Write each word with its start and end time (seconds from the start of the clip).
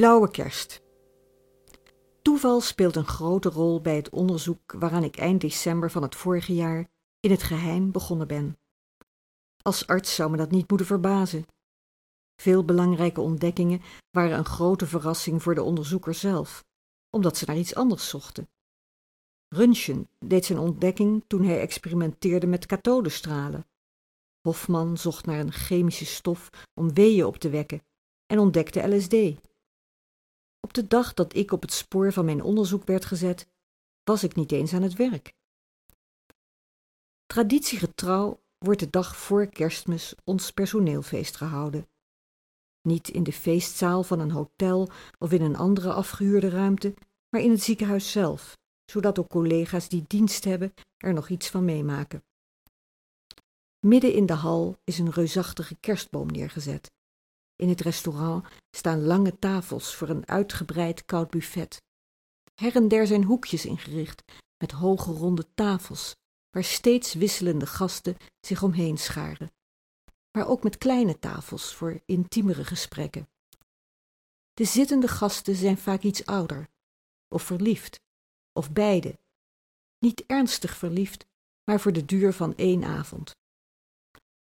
Blauwe 0.00 0.30
kerst. 0.30 0.82
Toeval 2.22 2.60
speelt 2.60 2.96
een 2.96 3.06
grote 3.06 3.48
rol 3.48 3.80
bij 3.80 3.96
het 3.96 4.10
onderzoek 4.10 4.72
waaraan 4.72 5.04
ik 5.04 5.16
eind 5.16 5.40
december 5.40 5.90
van 5.90 6.02
het 6.02 6.14
vorige 6.14 6.54
jaar 6.54 6.88
in 7.20 7.30
het 7.30 7.42
geheim 7.42 7.92
begonnen 7.92 8.26
ben. 8.26 8.58
Als 9.62 9.86
arts 9.86 10.14
zou 10.14 10.30
me 10.30 10.36
dat 10.36 10.50
niet 10.50 10.68
moeten 10.68 10.86
verbazen. 10.86 11.46
Veel 12.36 12.64
belangrijke 12.64 13.20
ontdekkingen 13.20 13.80
waren 14.10 14.38
een 14.38 14.44
grote 14.44 14.86
verrassing 14.86 15.42
voor 15.42 15.54
de 15.54 15.62
onderzoeker 15.62 16.14
zelf, 16.14 16.64
omdat 17.10 17.36
ze 17.36 17.44
naar 17.46 17.58
iets 17.58 17.74
anders 17.74 18.08
zochten. 18.08 18.48
Röntgen 19.48 20.08
deed 20.18 20.44
zijn 20.44 20.58
ontdekking 20.58 21.24
toen 21.26 21.44
hij 21.44 21.60
experimenteerde 21.60 22.46
met 22.46 22.66
kathodestralen. 22.66 23.66
Hofman 24.40 24.98
zocht 24.98 25.26
naar 25.26 25.38
een 25.38 25.52
chemische 25.52 26.06
stof 26.06 26.50
om 26.74 26.94
weeën 26.94 27.24
op 27.24 27.36
te 27.36 27.50
wekken 27.50 27.82
en 28.26 28.38
ontdekte 28.38 28.96
LSD. 28.96 29.48
Op 30.60 30.72
de 30.72 30.86
dag 30.86 31.14
dat 31.14 31.34
ik 31.34 31.52
op 31.52 31.62
het 31.62 31.72
spoor 31.72 32.12
van 32.12 32.24
mijn 32.24 32.42
onderzoek 32.42 32.84
werd 32.84 33.04
gezet, 33.04 33.48
was 34.04 34.24
ik 34.24 34.34
niet 34.34 34.52
eens 34.52 34.72
aan 34.72 34.82
het 34.82 34.94
werk. 34.94 35.34
Traditiegetrouw 37.26 38.40
wordt 38.58 38.80
de 38.80 38.90
dag 38.90 39.16
voor 39.16 39.46
kerstmis 39.46 40.14
ons 40.24 40.50
personeelfeest 40.50 41.36
gehouden. 41.36 41.88
Niet 42.82 43.08
in 43.08 43.22
de 43.22 43.32
feestzaal 43.32 44.02
van 44.02 44.20
een 44.20 44.30
hotel 44.30 44.88
of 45.18 45.32
in 45.32 45.42
een 45.42 45.56
andere 45.56 45.92
afgehuurde 45.92 46.48
ruimte, 46.48 46.94
maar 47.28 47.40
in 47.40 47.50
het 47.50 47.62
ziekenhuis 47.62 48.10
zelf, 48.10 48.58
zodat 48.84 49.18
ook 49.18 49.28
collega's 49.28 49.88
die 49.88 50.04
dienst 50.06 50.44
hebben 50.44 50.74
er 50.96 51.12
nog 51.12 51.28
iets 51.28 51.48
van 51.48 51.64
meemaken. 51.64 52.24
Midden 53.86 54.12
in 54.12 54.26
de 54.26 54.32
hal 54.32 54.76
is 54.84 54.98
een 54.98 55.10
reusachtige 55.10 55.76
kerstboom 55.80 56.26
neergezet. 56.26 56.90
In 57.60 57.68
het 57.68 57.80
restaurant 57.80 58.46
staan 58.70 59.04
lange 59.04 59.38
tafels 59.38 59.94
voor 59.94 60.08
een 60.08 60.28
uitgebreid 60.28 61.04
koud 61.04 61.30
buffet. 61.30 61.82
Her 62.54 62.76
en 62.76 62.88
der 62.88 63.06
zijn 63.06 63.24
hoekjes 63.24 63.64
ingericht 63.64 64.22
met 64.58 64.70
hoge 64.70 65.12
ronde 65.12 65.54
tafels, 65.54 66.16
waar 66.50 66.64
steeds 66.64 67.14
wisselende 67.14 67.66
gasten 67.66 68.16
zich 68.40 68.62
omheen 68.62 68.98
scharen, 68.98 69.52
maar 70.32 70.48
ook 70.48 70.62
met 70.62 70.78
kleine 70.78 71.18
tafels 71.18 71.74
voor 71.74 72.00
intiemere 72.06 72.64
gesprekken. 72.64 73.28
De 74.52 74.64
zittende 74.64 75.08
gasten 75.08 75.54
zijn 75.54 75.78
vaak 75.78 76.02
iets 76.02 76.26
ouder, 76.26 76.68
of 77.28 77.42
verliefd, 77.42 78.00
of 78.52 78.72
beide. 78.72 79.18
Niet 79.98 80.24
ernstig 80.26 80.76
verliefd, 80.76 81.26
maar 81.64 81.80
voor 81.80 81.92
de 81.92 82.04
duur 82.04 82.32
van 82.32 82.56
één 82.56 82.84
avond. 82.84 83.36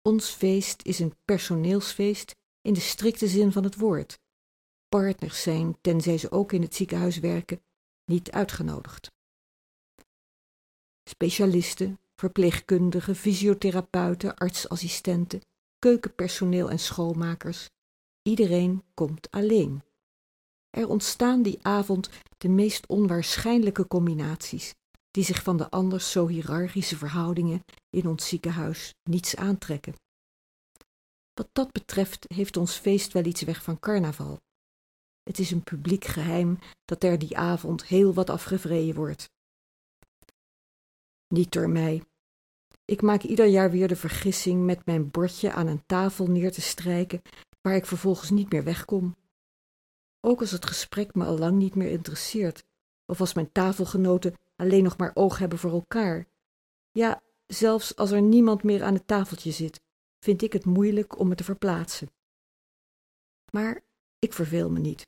Ons 0.02 0.30
feest 0.30 0.82
is 0.82 1.00
een 1.00 1.16
personeelsfeest 1.26 2.36
in 2.68 2.74
de 2.74 2.80
strikte 2.80 3.28
zin 3.28 3.52
van 3.52 3.64
het 3.64 3.76
woord. 3.76 4.20
Partners 4.90 5.42
zijn, 5.42 5.78
tenzij 5.82 6.18
ze 6.18 6.32
ook 6.32 6.52
in 6.52 6.62
het 6.62 6.76
ziekenhuis 6.76 7.20
werken, 7.20 7.62
niet 8.06 8.32
uitgenodigd. 8.32 9.12
Specialisten, 11.10 12.00
verpleegkundigen, 12.16 13.16
fysiotherapeuten, 13.16 14.36
artsassistenten, 14.36 15.42
keukenpersoneel 15.80 16.70
en 16.70 16.80
schoonmakers, 16.80 17.70
iedereen 18.22 18.84
komt 18.94 19.32
alleen. 19.32 19.82
Er 20.70 20.88
ontstaan 20.88 21.42
die 21.42 21.60
avond 21.62 22.10
de 22.38 22.50
meest 22.50 22.88
onwaarschijnlijke 22.88 23.88
combinaties, 23.88 24.74
die 25.12 25.24
zich 25.24 25.44
van 25.44 25.58
de 25.58 25.70
anders 25.70 26.12
zo 26.12 26.28
hiërarchische 26.28 26.98
verhoudingen 26.98 27.64
in 27.90 28.08
ons 28.08 28.28
ziekenhuis 28.28 28.94
niets 29.04 29.36
aantrekken. 29.36 29.94
Wat 31.38 31.50
dat 31.52 31.72
betreft 31.72 32.26
heeft 32.34 32.58
ons 32.58 32.76
feest 32.76 33.14
wel 33.14 33.26
iets 33.26 33.42
weg 33.42 33.64
van 33.64 33.80
carnaval. 33.80 34.40
Het 35.24 35.40
is 35.40 35.52
een 35.52 35.64
publiek 35.64 36.06
geheim 36.06 36.60
dat 36.86 37.04
er 37.04 37.20
die 37.20 37.38
avond 37.38 37.86
heel 37.86 38.14
wat 38.14 38.30
afgevreden 38.30 38.96
wordt. 38.96 39.30
Niet 41.28 41.52
door 41.52 41.70
mij. 41.70 42.04
Ik 42.86 43.02
maak 43.02 43.24
ieder 43.24 43.46
jaar 43.46 43.72
weer 43.72 43.88
de 43.88 43.96
vergissing 43.96 44.66
met 44.66 44.86
mijn 44.86 45.12
bordje 45.12 45.52
aan 45.52 45.68
een 45.68 45.86
tafel 45.86 46.28
neer 46.28 46.52
te 46.52 46.62
strijken 46.62 47.22
waar 47.62 47.76
ik 47.76 47.86
vervolgens 47.86 48.30
niet 48.30 48.52
meer 48.52 48.64
wegkom. 48.64 49.16
Ook 50.22 50.40
als 50.40 50.52
het 50.52 50.66
gesprek 50.66 51.16
me 51.16 51.26
al 51.26 51.38
lang 51.38 51.58
niet 51.58 51.76
meer 51.76 51.90
interesseert, 51.90 52.64
of 53.06 53.20
als 53.20 53.34
mijn 53.34 53.52
tafelgenoten 53.52 54.34
alleen 54.56 54.84
nog 54.84 54.98
maar 54.98 55.12
oog 55.14 55.38
hebben 55.38 55.60
voor 55.60 55.72
elkaar. 55.72 56.28
Ja, 56.92 57.22
zelfs 57.46 57.96
als 57.96 58.12
er 58.12 58.22
niemand 58.22 58.64
meer 58.64 58.84
aan 58.84 58.94
het 58.94 59.08
tafeltje 59.08 59.52
zit, 59.52 59.82
vind 60.20 60.42
ik 60.42 60.54
het 60.54 60.66
moeilijk 60.66 61.20
om 61.20 61.28
me 61.28 61.36
te 61.36 61.44
verplaatsen. 61.44 62.12
Maar 63.52 63.84
ik 64.20 64.34
verveel 64.34 64.70
me 64.70 64.80
niet. 64.80 65.08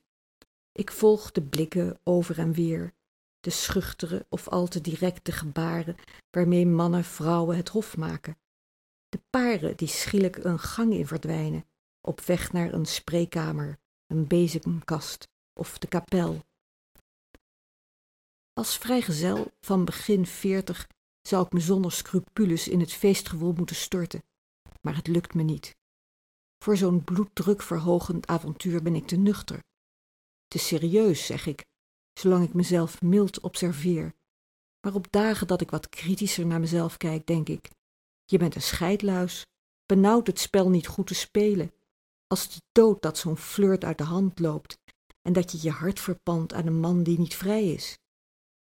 Ik 0.72 0.92
volg 0.92 1.32
de 1.32 1.42
blikken 1.42 2.00
over 2.04 2.40
en 2.40 2.54
weer, 2.54 2.94
de 3.40 3.50
schuchtere 3.50 4.26
of 4.30 4.48
al 4.48 4.68
te 4.68 4.82
directe 4.82 5.32
gebaren 5.32 5.96
waarmee 6.30 6.66
mannen 6.66 7.04
vrouwen 7.04 7.58
het 7.58 7.70
hof 7.70 7.98
maken, 7.98 8.38
de 9.10 9.22
paren 9.30 9.78
die 9.78 9.88
schielijk 9.88 10.36
een 10.36 10.60
gang 10.60 10.94
in 10.94 11.08
verdwijnen, 11.08 11.66
op 12.02 12.22
weg 12.22 12.52
naar 12.52 12.74
een 12.74 12.86
spreekkamer, 12.86 13.80
een 14.08 14.28
bezemkast 14.28 15.28
of 15.54 15.78
de 15.78 15.88
kapel. 15.88 16.46
Als 18.54 18.78
vrijgezel 18.78 19.52
van 19.62 19.86
begin 19.86 20.26
veertig 20.26 20.88
zou 21.22 21.46
ik 21.46 21.52
me 21.52 21.60
zonder 21.60 21.92
scrupules 21.92 22.68
in 22.68 22.80
het 22.80 22.94
feestgewoel 22.94 23.54
moeten 23.54 23.76
storten, 23.76 24.24
maar 24.82 24.96
het 24.96 25.08
lukt 25.08 25.34
me 25.34 25.44
niet. 25.44 25.78
Voor 26.64 26.78
zo'n 26.78 27.04
bloeddrukverhogend 27.04 28.28
avontuur 28.28 28.82
ben 28.82 28.96
ik 28.96 29.08
te 29.08 29.16
nuchter. 29.16 29.64
Te 30.48 30.58
serieus, 30.58 31.26
zeg 31.26 31.46
ik, 31.46 31.66
zolang 32.14 32.44
ik 32.44 32.54
mezelf 32.54 33.02
mild 33.02 33.40
observeer. 33.40 34.14
Maar 34.82 34.94
op 34.94 35.12
dagen 35.12 35.48
dat 35.48 35.62
ik 35.62 35.70
wat 35.70 35.90
kritischer 35.90 36.46
naar 36.46 36.60
mezelf 36.60 36.98
kijk, 36.98 37.26
denk 37.26 37.50
ik: 37.50 37.70
je 38.26 38.38
bent 38.38 38.56
een 38.56 38.62
scheidluis, 38.62 39.46
benauwd 39.86 40.28
het 40.28 40.40
spel 40.40 40.70
niet 40.70 40.88
goed 40.88 41.08
te 41.08 41.14
spelen. 41.14 41.74
Als 42.28 42.54
de 42.54 42.62
dood 42.72 43.02
dat 43.02 43.18
zo'n 43.18 43.38
flirt 43.38 43.84
uit 43.84 43.98
de 43.98 44.04
hand 44.04 44.40
loopt 44.40 44.78
en 45.22 45.34
dat 45.34 45.52
je 45.52 45.58
je 45.62 45.72
hart 45.72 46.00
verpant 46.00 46.54
aan 46.54 46.66
een 46.66 46.80
man 46.80 47.04
die 47.04 47.20
niet 47.20 47.36
vrij 47.36 47.72
is. 47.72 47.98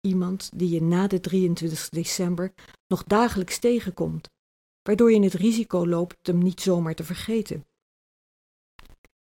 Iemand 0.02 0.50
die 0.56 0.70
je 0.70 0.82
na 0.82 1.08
de 1.08 1.20
23 1.20 1.90
december 1.90 2.54
nog 2.88 3.04
dagelijks 3.04 3.60
tegenkomt 3.60 4.28
waardoor 4.82 5.12
je 5.12 5.24
het 5.24 5.34
risico 5.34 5.88
loopt 5.88 6.28
hem 6.28 6.38
niet 6.38 6.62
zomaar 6.62 6.96
te 6.96 7.04
vergeten. 7.04 7.68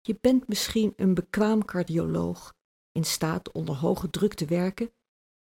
Je 0.02 0.18
bent 0.22 0.48
misschien 0.48 0.94
een 0.96 1.14
bekwaam 1.14 1.66
cardioloog, 1.66 2.54
in 2.92 3.04
staat 3.06 3.52
onder 3.52 3.76
hoge 3.76 4.10
druk 4.10 4.34
te 4.34 4.46
werken. 4.46 4.92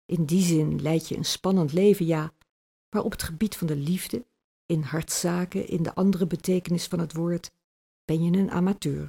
In 0.04 0.24
die 0.24 0.42
zin 0.42 0.82
leid 0.82 1.08
je 1.08 1.16
een 1.16 1.24
spannend 1.24 1.72
leven, 1.72 2.06
ja, 2.06 2.34
maar 2.94 3.02
op 3.02 3.10
het 3.10 3.22
gebied 3.22 3.56
van 3.56 3.66
de 3.66 3.76
liefde, 3.76 4.26
in 4.66 4.82
hartzaken, 4.82 5.68
in 5.68 5.82
de 5.82 5.94
andere 5.94 6.26
betekenis 6.26 6.86
van 6.86 6.98
het 6.98 7.12
woord, 7.12 7.50
ben 8.04 8.22
je 8.22 8.38
een 8.38 8.50
amateur. 8.50 9.08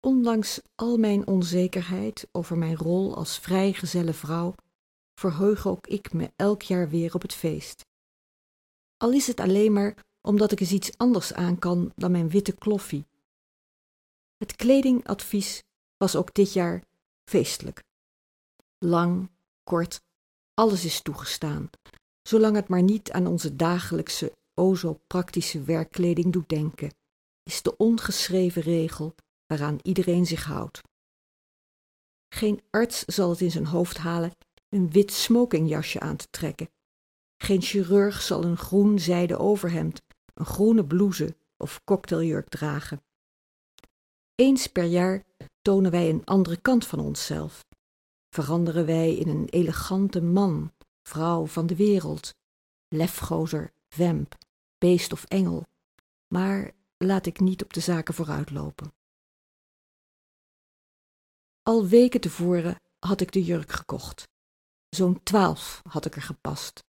Ondanks 0.00 0.60
al 0.74 0.96
mijn 0.96 1.26
onzekerheid 1.26 2.28
over 2.32 2.58
mijn 2.58 2.76
rol 2.76 3.16
als 3.16 3.38
vrijgezelle 3.38 4.12
vrouw, 4.12 4.54
verheug 5.20 5.66
ook 5.66 5.86
ik 5.86 6.12
me 6.12 6.32
elk 6.36 6.62
jaar 6.62 6.88
weer 6.88 7.14
op 7.14 7.22
het 7.22 7.34
feest 7.34 7.84
al 8.96 9.12
is 9.12 9.26
het 9.26 9.40
alleen 9.40 9.72
maar 9.72 10.04
omdat 10.20 10.52
ik 10.52 10.60
eens 10.60 10.72
iets 10.72 10.98
anders 10.98 11.32
aan 11.32 11.58
kan 11.58 11.92
dan 11.96 12.10
mijn 12.10 12.28
witte 12.28 12.54
kloffie. 12.54 13.06
Het 14.36 14.56
kledingadvies 14.56 15.62
was 15.96 16.16
ook 16.16 16.34
dit 16.34 16.52
jaar 16.52 16.82
feestelijk. 17.30 17.84
Lang, 18.78 19.30
kort, 19.62 20.00
alles 20.54 20.84
is 20.84 21.02
toegestaan, 21.02 21.70
zolang 22.22 22.56
het 22.56 22.68
maar 22.68 22.82
niet 22.82 23.12
aan 23.12 23.26
onze 23.26 23.56
dagelijkse, 23.56 24.32
o 24.54 24.74
zo 24.74 25.00
praktische 25.06 25.62
werkkleding 25.62 26.32
doet 26.32 26.48
denken, 26.48 26.94
is 27.42 27.62
de 27.62 27.76
ongeschreven 27.76 28.62
regel 28.62 29.14
waaraan 29.46 29.78
iedereen 29.82 30.26
zich 30.26 30.44
houdt. 30.44 30.80
Geen 32.34 32.62
arts 32.70 33.04
zal 33.04 33.30
het 33.30 33.40
in 33.40 33.50
zijn 33.50 33.66
hoofd 33.66 33.96
halen 33.96 34.32
een 34.68 34.90
wit 34.90 35.12
smokingjasje 35.12 36.00
aan 36.00 36.16
te 36.16 36.26
trekken 36.30 36.68
geen 37.36 37.62
chirurg 37.62 38.22
zal 38.22 38.44
een 38.44 38.56
groen 38.56 38.98
zijden 38.98 39.38
overhemd, 39.38 40.02
een 40.34 40.46
groene 40.46 40.86
blouse 40.86 41.36
of 41.56 41.84
cocktailjurk 41.84 42.48
dragen. 42.48 43.02
Eens 44.34 44.66
per 44.66 44.84
jaar 44.84 45.24
tonen 45.62 45.90
wij 45.90 46.10
een 46.10 46.24
andere 46.24 46.56
kant 46.56 46.86
van 46.86 46.98
onszelf. 46.98 47.66
Veranderen 48.28 48.86
wij 48.86 49.16
in 49.16 49.28
een 49.28 49.48
elegante 49.48 50.22
man, 50.22 50.72
vrouw 51.02 51.46
van 51.46 51.66
de 51.66 51.76
wereld, 51.76 52.34
lefgozer, 52.88 53.72
vamp, 53.88 54.34
beest 54.78 55.12
of 55.12 55.24
engel. 55.24 55.66
Maar 56.28 56.70
laat 56.96 57.26
ik 57.26 57.40
niet 57.40 57.62
op 57.62 57.72
de 57.72 57.80
zaken 57.80 58.14
vooruitlopen. 58.14 58.92
Al 61.62 61.86
weken 61.86 62.20
tevoren 62.20 62.80
had 62.98 63.20
ik 63.20 63.32
de 63.32 63.44
jurk 63.44 63.72
gekocht. 63.72 64.28
Zo'n 64.88 65.22
twaalf 65.22 65.82
had 65.88 66.04
ik 66.04 66.16
er 66.16 66.22
gepast. 66.22 66.84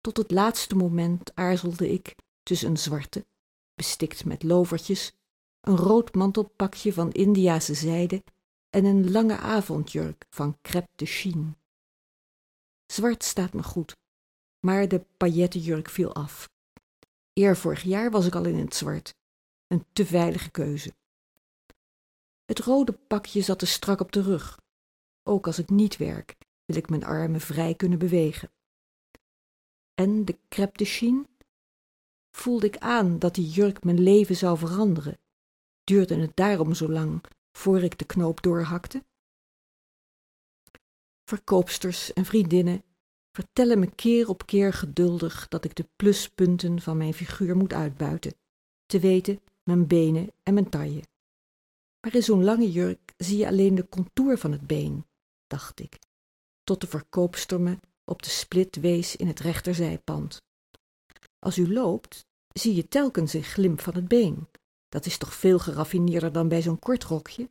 Tot 0.00 0.16
het 0.16 0.30
laatste 0.30 0.76
moment 0.76 1.34
aarzelde 1.34 1.92
ik 1.92 2.14
tussen 2.42 2.68
een 2.68 2.76
zwarte, 2.76 3.26
bestikt 3.74 4.24
met 4.24 4.42
lovertjes, 4.42 5.12
een 5.60 5.76
rood 5.76 6.14
mantelpakje 6.14 6.92
van 6.92 7.12
Indiase 7.12 7.74
zijde 7.74 8.22
en 8.70 8.84
een 8.84 9.10
lange 9.10 9.36
avondjurk 9.36 10.26
van 10.30 10.58
crêpe 10.68 10.94
de 10.94 11.06
chine. 11.06 11.56
Zwart 12.86 13.24
staat 13.24 13.52
me 13.52 13.62
goed, 13.62 13.96
maar 14.60 14.88
de 14.88 15.04
paillettenjurk 15.16 15.88
viel 15.88 16.14
af. 16.14 16.50
Eer 17.32 17.56
vorig 17.56 17.82
jaar 17.82 18.10
was 18.10 18.26
ik 18.26 18.34
al 18.34 18.44
in 18.44 18.58
het 18.58 18.74
zwart, 18.74 19.14
een 19.66 19.84
te 19.92 20.06
veilige 20.06 20.50
keuze. 20.50 20.94
Het 22.44 22.58
rode 22.58 22.92
pakje 22.92 23.40
zat 23.40 23.58
te 23.58 23.66
strak 23.66 24.00
op 24.00 24.12
de 24.12 24.22
rug. 24.22 24.58
Ook 25.22 25.46
als 25.46 25.58
ik 25.58 25.70
niet 25.70 25.96
werk, 25.96 26.36
wil 26.64 26.76
ik 26.76 26.88
mijn 26.88 27.04
armen 27.04 27.40
vrij 27.40 27.74
kunnen 27.74 27.98
bewegen. 27.98 28.50
En 29.98 30.24
de 30.24 30.38
crêpe 30.48 30.76
de 30.76 30.84
chine? 30.84 31.26
Voelde 32.30 32.66
ik 32.66 32.76
aan 32.76 33.18
dat 33.18 33.34
die 33.34 33.48
jurk 33.48 33.84
mijn 33.84 34.00
leven 34.00 34.36
zou 34.36 34.58
veranderen? 34.58 35.18
Duurde 35.84 36.14
het 36.14 36.36
daarom 36.36 36.74
zo 36.74 36.88
lang 36.88 37.24
voor 37.52 37.82
ik 37.82 37.98
de 37.98 38.04
knoop 38.04 38.42
doorhakte? 38.42 39.04
Verkoopsters 41.24 42.12
en 42.12 42.24
vriendinnen 42.24 42.82
vertellen 43.32 43.78
me 43.78 43.94
keer 43.94 44.28
op 44.28 44.46
keer 44.46 44.72
geduldig 44.72 45.48
dat 45.48 45.64
ik 45.64 45.74
de 45.74 45.88
pluspunten 45.96 46.80
van 46.80 46.96
mijn 46.96 47.14
figuur 47.14 47.56
moet 47.56 47.72
uitbuiten, 47.72 48.34
te 48.86 49.00
weten 49.00 49.40
mijn 49.62 49.86
benen 49.86 50.32
en 50.42 50.54
mijn 50.54 50.68
taille. 50.68 51.02
Maar 52.00 52.14
in 52.14 52.22
zo'n 52.22 52.44
lange 52.44 52.70
jurk 52.70 53.14
zie 53.16 53.36
je 53.36 53.46
alleen 53.46 53.74
de 53.74 53.88
contour 53.88 54.38
van 54.38 54.52
het 54.52 54.66
been, 54.66 55.06
dacht 55.46 55.80
ik, 55.80 55.98
tot 56.62 56.80
de 56.80 56.86
verkoopster 56.86 57.60
me 57.60 57.78
op 58.08 58.22
de 58.22 58.30
split 58.30 58.76
wees 58.76 59.16
in 59.16 59.26
het 59.26 59.40
rechterzijpand. 59.40 60.42
Als 61.38 61.58
u 61.58 61.72
loopt, 61.72 62.26
zie 62.52 62.74
je 62.74 62.88
telkens 62.88 63.32
een 63.32 63.42
glimp 63.42 63.80
van 63.80 63.94
het 63.94 64.08
been. 64.08 64.48
Dat 64.88 65.06
is 65.06 65.18
toch 65.18 65.34
veel 65.34 65.58
geraffineerder 65.58 66.32
dan 66.32 66.48
bij 66.48 66.62
zo'n 66.62 66.78
kort 66.78 67.04
rokje? 67.04 67.50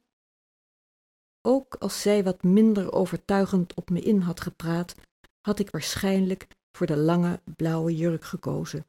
Ook 1.42 1.76
als 1.76 2.02
zij 2.02 2.24
wat 2.24 2.44
minder 2.44 2.92
overtuigend 2.92 3.74
op 3.74 3.90
me 3.90 4.02
in 4.02 4.20
had 4.20 4.42
gepraat, 4.42 4.96
had 5.42 5.60
ik 5.60 5.70
waarschijnlijk 5.70 6.48
voor 6.72 6.88
de 6.88 6.98
lange 6.98 7.42
blauwe 7.56 7.96
jurk 7.96 8.24
gekozen. 8.24 8.86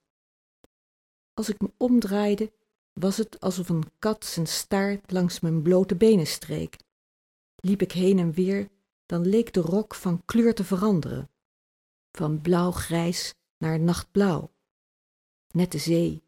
Als 1.35 1.49
ik 1.49 1.61
me 1.61 1.71
omdraaide, 1.77 2.53
was 2.93 3.17
het 3.17 3.41
alsof 3.41 3.69
een 3.69 3.91
kat 3.99 4.25
zijn 4.25 4.47
staart 4.47 5.13
langs 5.13 5.41
mijn 5.41 5.63
blote 5.63 5.95
benen 5.95 6.27
streek. 6.27 6.77
Liep 7.55 7.83
ik 7.83 7.93
heen 7.93 8.19
en 8.19 8.33
weer, 8.33 8.69
dan 9.07 9.27
leek 9.27 9.53
de 9.53 9.61
rok 9.61 9.95
van 9.95 10.23
kleur 10.25 10.55
te 10.55 10.65
veranderen, 10.65 11.31
van 12.19 12.41
blauw-grijs 12.41 13.35
naar 13.59 13.81
nachtblauw. 13.81 14.51
Net 15.53 15.73
de 15.73 15.79
zee, 15.79 16.25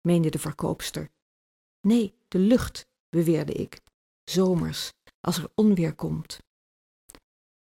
meende 0.00 0.30
de 0.30 0.38
verkoopster. 0.38 1.10
Nee, 1.80 2.14
de 2.28 2.38
lucht, 2.38 2.86
beweerde 3.08 3.52
ik, 3.52 3.80
zomers, 4.24 4.92
als 5.20 5.38
er 5.38 5.50
onweer 5.54 5.94
komt. 5.94 6.38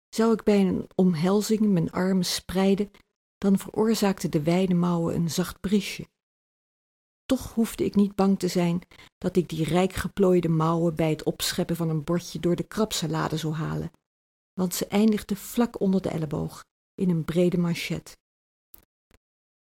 Zou 0.10 0.34
ik 0.34 0.44
bij 0.44 0.60
een 0.60 0.90
omhelzing 0.96 1.62
mijn 1.62 1.92
armen 1.92 2.26
spreiden, 2.26 2.92
dan 3.38 3.58
veroorzaakte 3.58 4.30
de 4.30 4.44
wijde 4.44 4.74
mouwen 4.74 5.16
een 5.16 5.30
zacht 5.30 5.60
briesje. 5.60 6.08
Toch 7.26 7.54
hoefde 7.54 7.86
ik 7.86 7.96
niet 7.96 8.16
bang 8.16 8.40
te 8.40 8.48
zijn 8.48 8.82
dat 9.18 9.36
ik 9.36 9.50
die 9.50 9.64
rijk 9.64 9.94
geplooide 9.94 10.50
mouwen 10.50 10.96
bij 10.96 11.10
het 11.10 11.24
opscheppen 11.24 11.76
van 11.76 11.90
een 11.90 12.04
bordje 12.04 12.40
door 12.40 12.56
de 12.56 12.68
krabsalade 12.68 13.38
zou 13.38 13.54
halen, 13.54 13.92
want 14.54 14.76
ze 14.76 14.88
eindigde 14.88 15.36
vlak 15.36 15.80
onder 15.80 16.02
de 16.02 16.10
elleboog, 16.10 16.66
in 16.98 17.10
een 17.10 17.26
brede 17.26 17.58
manchet. 17.58 18.18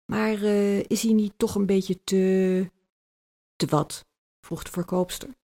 Maar 0.05 0.39
uh, 0.43 0.83
is 0.83 1.03
hij 1.03 1.13
niet 1.13 1.33
toch 1.37 1.55
een 1.55 1.67
beetje 1.67 2.05
te. 2.05 2.71
te 3.57 3.67
wat? 3.67 4.07
vroeg 4.41 4.63
de 4.63 4.71
verkoopster. 4.71 5.37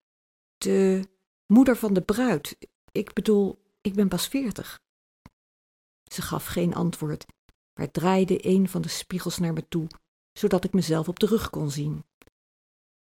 Te 0.56 1.09
moeder 1.47 1.77
van 1.77 1.94
de 1.94 2.03
bruid. 2.03 2.56
Ik 2.93 3.12
bedoel, 3.12 3.59
ik 3.81 3.94
ben 3.94 4.09
pas 4.09 4.29
veertig. 4.29 4.81
Ze 6.12 6.23
gaf 6.23 6.47
geen 6.47 6.75
antwoord, 6.75 7.27
maar 7.75 7.91
draaide 7.91 8.47
een 8.47 8.69
van 8.69 8.83
de 8.83 8.88
spiegels 8.88 9.38
naar 9.38 9.53
me 9.53 9.69
toe, 9.69 9.87
zodat 10.33 10.65
ik 10.65 10.73
mezelf 10.73 11.09
op 11.09 11.19
de 11.19 11.27
rug 11.27 11.50
kon 11.50 11.71
zien. 11.71 12.05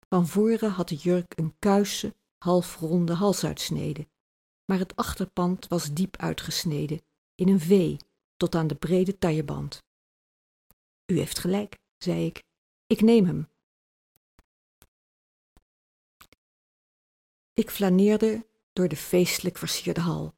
Van 0.09 0.27
voren 0.27 0.71
had 0.71 0.89
de 0.89 0.95
jurk 0.95 1.39
een 1.39 1.55
kuisse, 1.59 2.15
halfronde 2.39 3.15
halsuitsnede, 3.15 4.09
maar 4.65 4.79
het 4.79 4.97
achterpand 4.97 5.69
was 5.69 5.93
diep 5.93 6.17
uitgesneden, 6.17 7.03
in 7.35 7.49
een 7.49 7.61
V, 7.61 7.97
tot 8.43 8.55
aan 8.55 8.67
de 8.67 8.75
brede 8.75 9.19
tailleband. 9.19 9.85
U 11.07 11.19
heeft 11.19 11.39
gelijk, 11.39 11.79
zei 11.97 12.27
ik. 12.27 12.43
Ik 12.87 13.01
neem 13.01 13.25
hem. 13.25 13.49
Ik 17.55 17.71
flaneerde 17.71 18.47
door 18.73 18.89
de 18.89 18.97
feestelijk 18.97 19.59
versierde 19.59 20.01
hal 20.01 20.35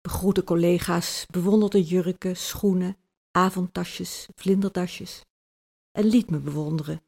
begroette 0.00 0.44
collega's, 0.44 1.26
bewonderde 1.26 1.82
jurken, 1.82 2.36
schoenen, 2.36 2.96
avondtasjes, 3.30 4.28
vlinderdasjes 4.34 5.24
en 5.90 6.04
liet 6.04 6.30
me 6.30 6.38
bewonderen. 6.38 7.02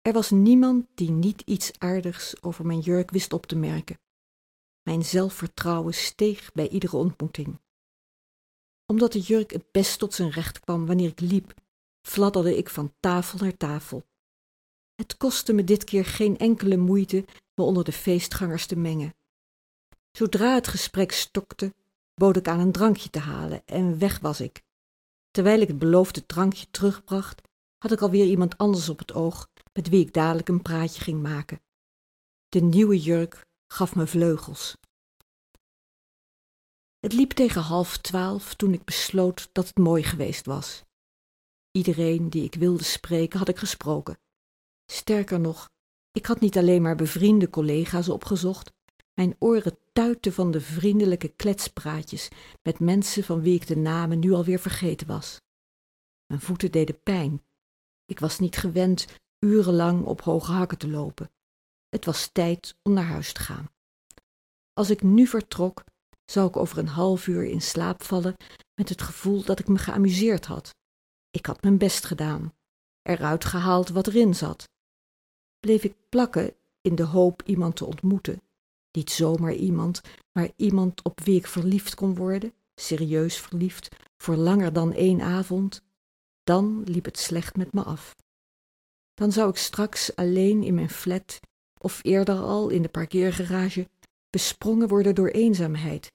Er 0.00 0.12
was 0.12 0.30
niemand 0.30 0.86
die 0.94 1.10
niet 1.10 1.40
iets 1.40 1.78
aardigs 1.78 2.42
over 2.42 2.66
mijn 2.66 2.80
jurk 2.80 3.10
wist 3.10 3.32
op 3.32 3.46
te 3.46 3.56
merken. 3.56 3.98
Mijn 4.82 5.04
zelfvertrouwen 5.04 5.94
steeg 5.94 6.52
bij 6.52 6.68
iedere 6.68 6.96
ontmoeting. 6.96 7.58
Omdat 8.86 9.12
de 9.12 9.20
jurk 9.20 9.50
het 9.50 9.70
best 9.72 9.98
tot 9.98 10.14
zijn 10.14 10.30
recht 10.30 10.60
kwam 10.60 10.86
wanneer 10.86 11.08
ik 11.08 11.20
liep, 11.20 11.54
fladderde 12.06 12.56
ik 12.56 12.68
van 12.68 12.94
tafel 13.00 13.38
naar 13.38 13.56
tafel. 13.56 14.04
Het 14.94 15.16
kostte 15.16 15.52
me 15.52 15.64
dit 15.64 15.84
keer 15.84 16.04
geen 16.04 16.38
enkele 16.38 16.76
moeite 16.76 17.24
me 17.54 17.64
onder 17.64 17.84
de 17.84 17.92
feestgangers 17.92 18.66
te 18.66 18.76
mengen. 18.76 19.14
Zodra 20.10 20.54
het 20.54 20.68
gesprek 20.68 21.12
stokte, 21.12 21.74
bood 22.14 22.36
ik 22.36 22.48
aan 22.48 22.60
een 22.60 22.72
drankje 22.72 23.10
te 23.10 23.18
halen 23.18 23.62
en 23.66 23.98
weg 23.98 24.18
was 24.18 24.40
ik. 24.40 24.62
Terwijl 25.30 25.60
ik 25.60 25.68
het 25.68 25.78
beloofde 25.78 26.26
drankje 26.26 26.66
terugbracht, 26.70 27.42
had 27.78 27.92
ik 27.92 28.00
alweer 28.00 28.26
iemand 28.26 28.58
anders 28.58 28.88
op 28.88 28.98
het 28.98 29.12
oog 29.12 29.48
met 29.72 29.88
wie 29.88 30.00
ik 30.00 30.12
dadelijk 30.12 30.48
een 30.48 30.62
praatje 30.62 31.02
ging 31.02 31.22
maken. 31.22 31.60
De 32.48 32.60
nieuwe 32.60 33.00
jurk 33.00 33.46
gaf 33.66 33.94
me 33.94 34.06
vleugels. 34.06 34.76
Het 37.06 37.14
liep 37.14 37.30
tegen 37.30 37.62
half 37.62 37.96
twaalf 37.96 38.54
toen 38.54 38.72
ik 38.72 38.84
besloot 38.84 39.48
dat 39.52 39.66
het 39.66 39.76
mooi 39.76 40.02
geweest 40.02 40.46
was. 40.46 40.84
Iedereen 41.70 42.30
die 42.30 42.44
ik 42.44 42.54
wilde 42.54 42.84
spreken 42.84 43.38
had 43.38 43.48
ik 43.48 43.58
gesproken. 43.58 44.18
Sterker 44.92 45.40
nog, 45.40 45.70
ik 46.12 46.26
had 46.26 46.40
niet 46.40 46.56
alleen 46.56 46.82
maar 46.82 46.96
bevriende 46.96 47.50
collega's 47.50 48.08
opgezocht, 48.08 48.72
mijn 49.14 49.36
oren 49.38 49.78
tuiten 49.92 50.32
van 50.32 50.50
de 50.50 50.60
vriendelijke 50.60 51.28
kletspraatjes 51.28 52.28
met 52.62 52.80
mensen 52.80 53.24
van 53.24 53.40
wie 53.40 53.54
ik 53.54 53.66
de 53.66 53.76
namen 53.76 54.18
nu 54.18 54.32
alweer 54.32 54.60
vergeten 54.60 55.06
was. 55.06 55.40
Mijn 56.26 56.40
voeten 56.40 56.72
deden 56.72 57.02
pijn. 57.02 57.44
Ik 58.04 58.18
was 58.18 58.38
niet 58.38 58.56
gewend 58.56 59.06
urenlang 59.38 60.04
op 60.04 60.20
hoge 60.20 60.52
hakken 60.52 60.78
te 60.78 60.88
lopen. 60.88 61.30
Het 61.88 62.04
was 62.04 62.28
tijd 62.32 62.76
om 62.82 62.92
naar 62.92 63.04
huis 63.04 63.32
te 63.32 63.40
gaan. 63.40 63.70
Als 64.72 64.90
ik 64.90 65.02
nu 65.02 65.26
vertrok, 65.26 65.84
zou 66.30 66.48
ik 66.48 66.56
over 66.56 66.78
een 66.78 66.88
half 66.88 67.26
uur 67.26 67.44
in 67.44 67.62
slaap 67.62 68.02
vallen 68.02 68.36
met 68.74 68.88
het 68.88 69.02
gevoel 69.02 69.44
dat 69.44 69.58
ik 69.58 69.68
me 69.68 69.78
geamuseerd 69.78 70.46
had. 70.46 70.74
Ik 71.30 71.46
had 71.46 71.62
mijn 71.62 71.78
best 71.78 72.04
gedaan, 72.04 72.54
eruit 73.02 73.44
gehaald 73.44 73.88
wat 73.88 74.06
erin 74.06 74.34
zat. 74.34 74.68
Bleef 75.60 75.84
ik 75.84 75.94
plakken 76.08 76.54
in 76.80 76.94
de 76.94 77.02
hoop 77.02 77.42
iemand 77.42 77.76
te 77.76 77.84
ontmoeten, 77.84 78.42
niet 78.92 79.10
zomaar 79.10 79.54
iemand, 79.54 80.00
maar 80.32 80.50
iemand 80.56 81.02
op 81.02 81.20
wie 81.20 81.36
ik 81.36 81.46
verliefd 81.46 81.94
kon 81.94 82.14
worden, 82.14 82.54
serieus 82.74 83.40
verliefd, 83.40 83.96
voor 84.16 84.36
langer 84.36 84.72
dan 84.72 84.92
één 84.92 85.20
avond, 85.20 85.82
dan 86.42 86.82
liep 86.84 87.04
het 87.04 87.18
slecht 87.18 87.56
met 87.56 87.72
me 87.72 87.82
af. 87.82 88.14
Dan 89.14 89.32
zou 89.32 89.50
ik 89.50 89.56
straks 89.56 90.16
alleen 90.16 90.62
in 90.62 90.74
mijn 90.74 90.90
flat, 90.90 91.40
of 91.80 92.00
eerder 92.02 92.38
al 92.38 92.68
in 92.68 92.82
de 92.82 92.88
parkeergarage, 92.88 93.88
besprongen 94.30 94.88
worden 94.88 95.14
door 95.14 95.28
eenzaamheid. 95.28 96.12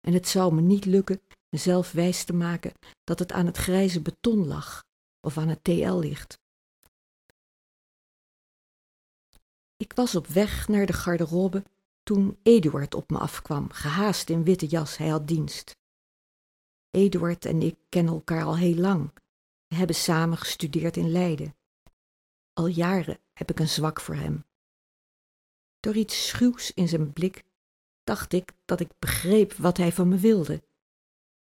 En 0.00 0.12
het 0.12 0.28
zou 0.28 0.54
me 0.54 0.60
niet 0.60 0.84
lukken 0.84 1.20
mezelf 1.48 1.92
wijs 1.92 2.24
te 2.24 2.32
maken 2.32 2.72
dat 3.04 3.18
het 3.18 3.32
aan 3.32 3.46
het 3.46 3.56
grijze 3.56 4.02
beton 4.02 4.46
lag 4.46 4.84
of 5.20 5.38
aan 5.38 5.48
het 5.48 5.64
TL-licht. 5.64 6.38
Ik 9.76 9.92
was 9.92 10.14
op 10.14 10.26
weg 10.26 10.68
naar 10.68 10.86
de 10.86 10.92
garderobe 10.92 11.62
toen 12.02 12.38
Eduard 12.42 12.94
op 12.94 13.10
me 13.10 13.18
afkwam, 13.18 13.70
gehaast 13.70 14.30
in 14.30 14.44
witte 14.44 14.66
jas, 14.66 14.96
hij 14.96 15.08
had 15.08 15.28
dienst. 15.28 15.76
Eduard 16.90 17.44
en 17.44 17.62
ik 17.62 17.76
kennen 17.88 18.12
elkaar 18.12 18.44
al 18.44 18.56
heel 18.56 18.74
lang. 18.74 19.12
We 19.66 19.74
hebben 19.74 19.96
samen 19.96 20.38
gestudeerd 20.38 20.96
in 20.96 21.10
Leiden. 21.10 21.56
Al 22.52 22.66
jaren 22.66 23.20
heb 23.32 23.50
ik 23.50 23.58
een 23.58 23.68
zwak 23.68 24.00
voor 24.00 24.14
hem. 24.14 24.44
Door 25.80 25.96
iets 25.96 26.26
schuws 26.26 26.74
in 26.74 26.88
zijn 26.88 27.12
blik 27.12 27.44
dacht 28.08 28.32
ik 28.32 28.52
dat 28.64 28.80
ik 28.80 28.98
begreep 28.98 29.52
wat 29.52 29.76
hij 29.76 29.92
van 29.92 30.08
me 30.08 30.16
wilde. 30.16 30.62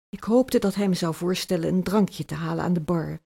Ik 0.08 0.22
hoopte 0.22 0.58
dat 0.58 0.74
hij 0.74 0.88
me 0.88 0.94
zou 0.94 1.14
voorstellen 1.14 1.68
een 1.68 1.82
drankje 1.82 2.24
te 2.24 2.34
halen 2.34 2.64
aan 2.64 2.72
de 2.72 2.80
bar. 2.80 3.20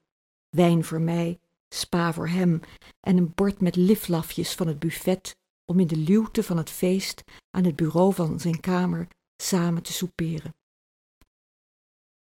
Wijn 0.49 0.85
voor 0.85 1.01
mij, 1.01 1.41
spa 1.69 2.13
voor 2.13 2.29
hem 2.29 2.61
en 3.01 3.17
een 3.17 3.33
bord 3.35 3.61
met 3.61 3.77
liflafjes 3.77 4.55
van 4.55 4.67
het 4.67 4.79
buffet 4.79 5.37
om 5.65 5.81
in 5.81 5.87
de 5.87 5.97
luwte 5.97 6.43
van 6.43 6.57
het 6.57 6.71
feest 6.71 7.23
aan 7.51 7.65
het 7.65 7.77
bureau 7.77 8.15
van 8.15 8.41
zijn 8.41 8.61
kamer 8.61 9.09
samen 9.37 9.83
te 9.83 9.93
souperen. 9.93 10.55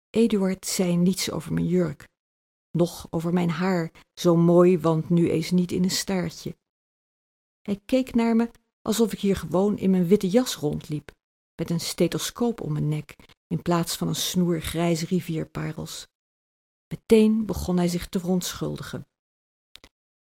Eduard 0.10 0.65
zei 0.65 0.96
niets 0.96 1.31
over 1.31 1.53
mijn 1.53 1.67
jurk, 1.67 2.08
noch 2.72 3.08
over 3.10 3.34
mijn 3.34 3.50
haar, 3.50 3.91
zo 4.13 4.36
mooi, 4.36 4.79
want 4.79 5.10
nu 5.10 5.29
eens 5.29 5.51
niet 5.51 5.72
in 5.72 5.84
een 5.84 5.91
staartje. 5.91 6.58
Hij 7.62 7.81
keek 7.86 8.13
naar 8.15 8.36
me 8.36 8.50
alsof 8.81 9.13
ik 9.13 9.19
hier 9.19 9.36
gewoon 9.36 9.77
in 9.77 9.89
mijn 9.89 10.07
witte 10.07 10.29
jas 10.29 10.55
rondliep, 10.55 11.12
met 11.55 11.69
een 11.69 11.79
stethoscoop 11.79 12.62
om 12.62 12.71
mijn 12.71 12.88
nek 12.88 13.15
in 13.48 13.62
plaats 13.62 13.95
van 13.95 14.07
een 14.07 14.15
snoer 14.15 14.62
grijze 14.62 15.05
rivierparels. 15.05 16.07
Meteen 16.93 17.45
begon 17.45 17.77
hij 17.77 17.88
zich 17.88 18.07
te 18.07 18.19
verontschuldigen. 18.19 19.07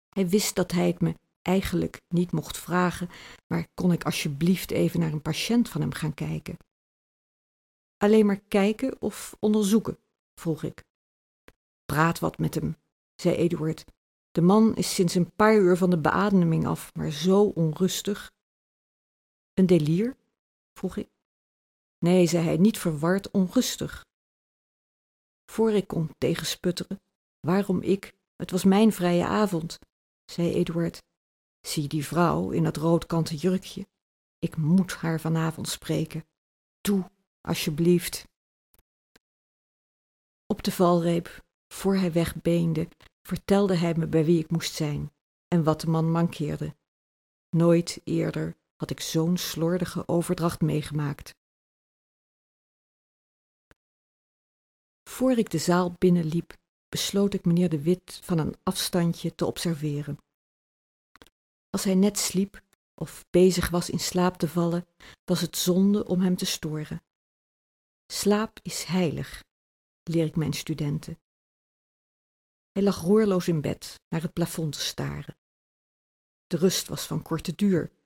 Hij 0.08 0.28
wist 0.28 0.54
dat 0.54 0.72
hij 0.72 0.86
het 0.86 1.00
me 1.00 1.14
eigenlijk 1.42 2.00
niet 2.08 2.32
mocht 2.32 2.58
vragen, 2.58 3.08
maar 3.46 3.68
kon 3.74 3.92
ik 3.92 4.04
alsjeblieft 4.04 4.70
even 4.70 5.00
naar 5.00 5.12
een 5.12 5.22
patiënt 5.22 5.68
van 5.68 5.80
hem 5.80 5.92
gaan 5.92 6.14
kijken? 6.14 6.56
Alleen 7.96 8.26
maar 8.26 8.40
kijken 8.40 9.00
of 9.00 9.36
onderzoeken? 9.38 9.98
vroeg 10.40 10.62
ik. 10.62 10.84
Praat 11.84 12.18
wat 12.18 12.38
met 12.38 12.54
hem, 12.54 12.76
zei 13.14 13.34
Eduard. 13.34 13.84
De 14.30 14.40
man 14.40 14.76
is 14.76 14.94
sinds 14.94 15.14
een 15.14 15.30
paar 15.30 15.56
uur 15.56 15.76
van 15.76 15.90
de 15.90 15.98
beademing 15.98 16.66
af, 16.66 16.94
maar 16.94 17.10
zo 17.10 17.42
onrustig. 17.42 18.32
Een 19.58 19.66
delier? 19.66 20.16
vroeg 20.72 20.96
ik. 20.96 21.08
Nee, 21.98 22.26
zei 22.26 22.44
hij, 22.44 22.56
niet 22.56 22.78
verward, 22.78 23.30
onrustig. 23.30 24.06
Voor 25.50 25.72
ik 25.72 25.86
kon 25.86 26.14
tegensputteren, 26.18 27.00
waarom 27.40 27.82
ik, 27.82 28.14
het 28.36 28.50
was 28.50 28.64
mijn 28.64 28.92
vrije 28.92 29.24
avond, 29.24 29.78
zei 30.24 30.52
Eduard. 30.52 31.02
Zie 31.60 31.88
die 31.88 32.04
vrouw 32.04 32.50
in 32.50 32.62
dat 32.62 32.76
roodkanten 32.76 33.36
jurkje. 33.36 33.88
Ik 34.38 34.56
moet 34.56 34.92
haar 34.92 35.20
vanavond 35.20 35.68
spreken. 35.68 36.26
Doe, 36.80 37.10
alsjeblieft. 37.40 38.28
Op 40.46 40.62
de 40.62 40.72
valreep, 40.72 41.44
voor 41.68 41.96
hij 41.96 42.12
wegbeende, 42.12 42.88
vertelde 43.22 43.76
hij 43.76 43.94
me 43.94 44.06
bij 44.06 44.24
wie 44.24 44.38
ik 44.38 44.50
moest 44.50 44.74
zijn 44.74 45.12
en 45.48 45.64
wat 45.64 45.80
de 45.80 45.90
man 45.90 46.10
mankeerde. 46.10 46.76
Nooit 47.50 48.00
eerder 48.04 48.57
had 48.78 48.90
ik 48.90 49.00
zo'n 49.00 49.36
slordige 49.36 50.08
overdracht 50.08 50.60
meegemaakt. 50.60 51.34
Voor 55.10 55.32
ik 55.32 55.50
de 55.50 55.58
zaal 55.58 55.92
binnenliep, 55.98 56.56
besloot 56.88 57.34
ik 57.34 57.44
meneer 57.44 57.68
de 57.68 57.82
Wit 57.82 58.20
van 58.22 58.38
een 58.38 58.56
afstandje 58.62 59.34
te 59.34 59.46
observeren. 59.46 60.18
Als 61.70 61.84
hij 61.84 61.94
net 61.94 62.18
sliep 62.18 62.62
of 62.94 63.24
bezig 63.30 63.70
was 63.70 63.90
in 63.90 64.00
slaap 64.00 64.36
te 64.36 64.48
vallen, 64.48 64.86
was 65.24 65.40
het 65.40 65.56
zonde 65.56 66.04
om 66.06 66.20
hem 66.20 66.36
te 66.36 66.46
storen. 66.46 67.02
Slaap 68.12 68.58
is 68.62 68.84
heilig, 68.84 69.44
leer 70.02 70.26
ik 70.26 70.36
mijn 70.36 70.52
studenten. 70.52 71.18
Hij 72.70 72.82
lag 72.82 73.00
roerloos 73.00 73.48
in 73.48 73.60
bed, 73.60 74.00
naar 74.08 74.22
het 74.22 74.32
plafond 74.32 74.72
te 74.72 74.80
staren. 74.80 75.36
De 76.46 76.56
rust 76.56 76.88
was 76.88 77.06
van 77.06 77.22
korte 77.22 77.54
duur. 77.54 77.97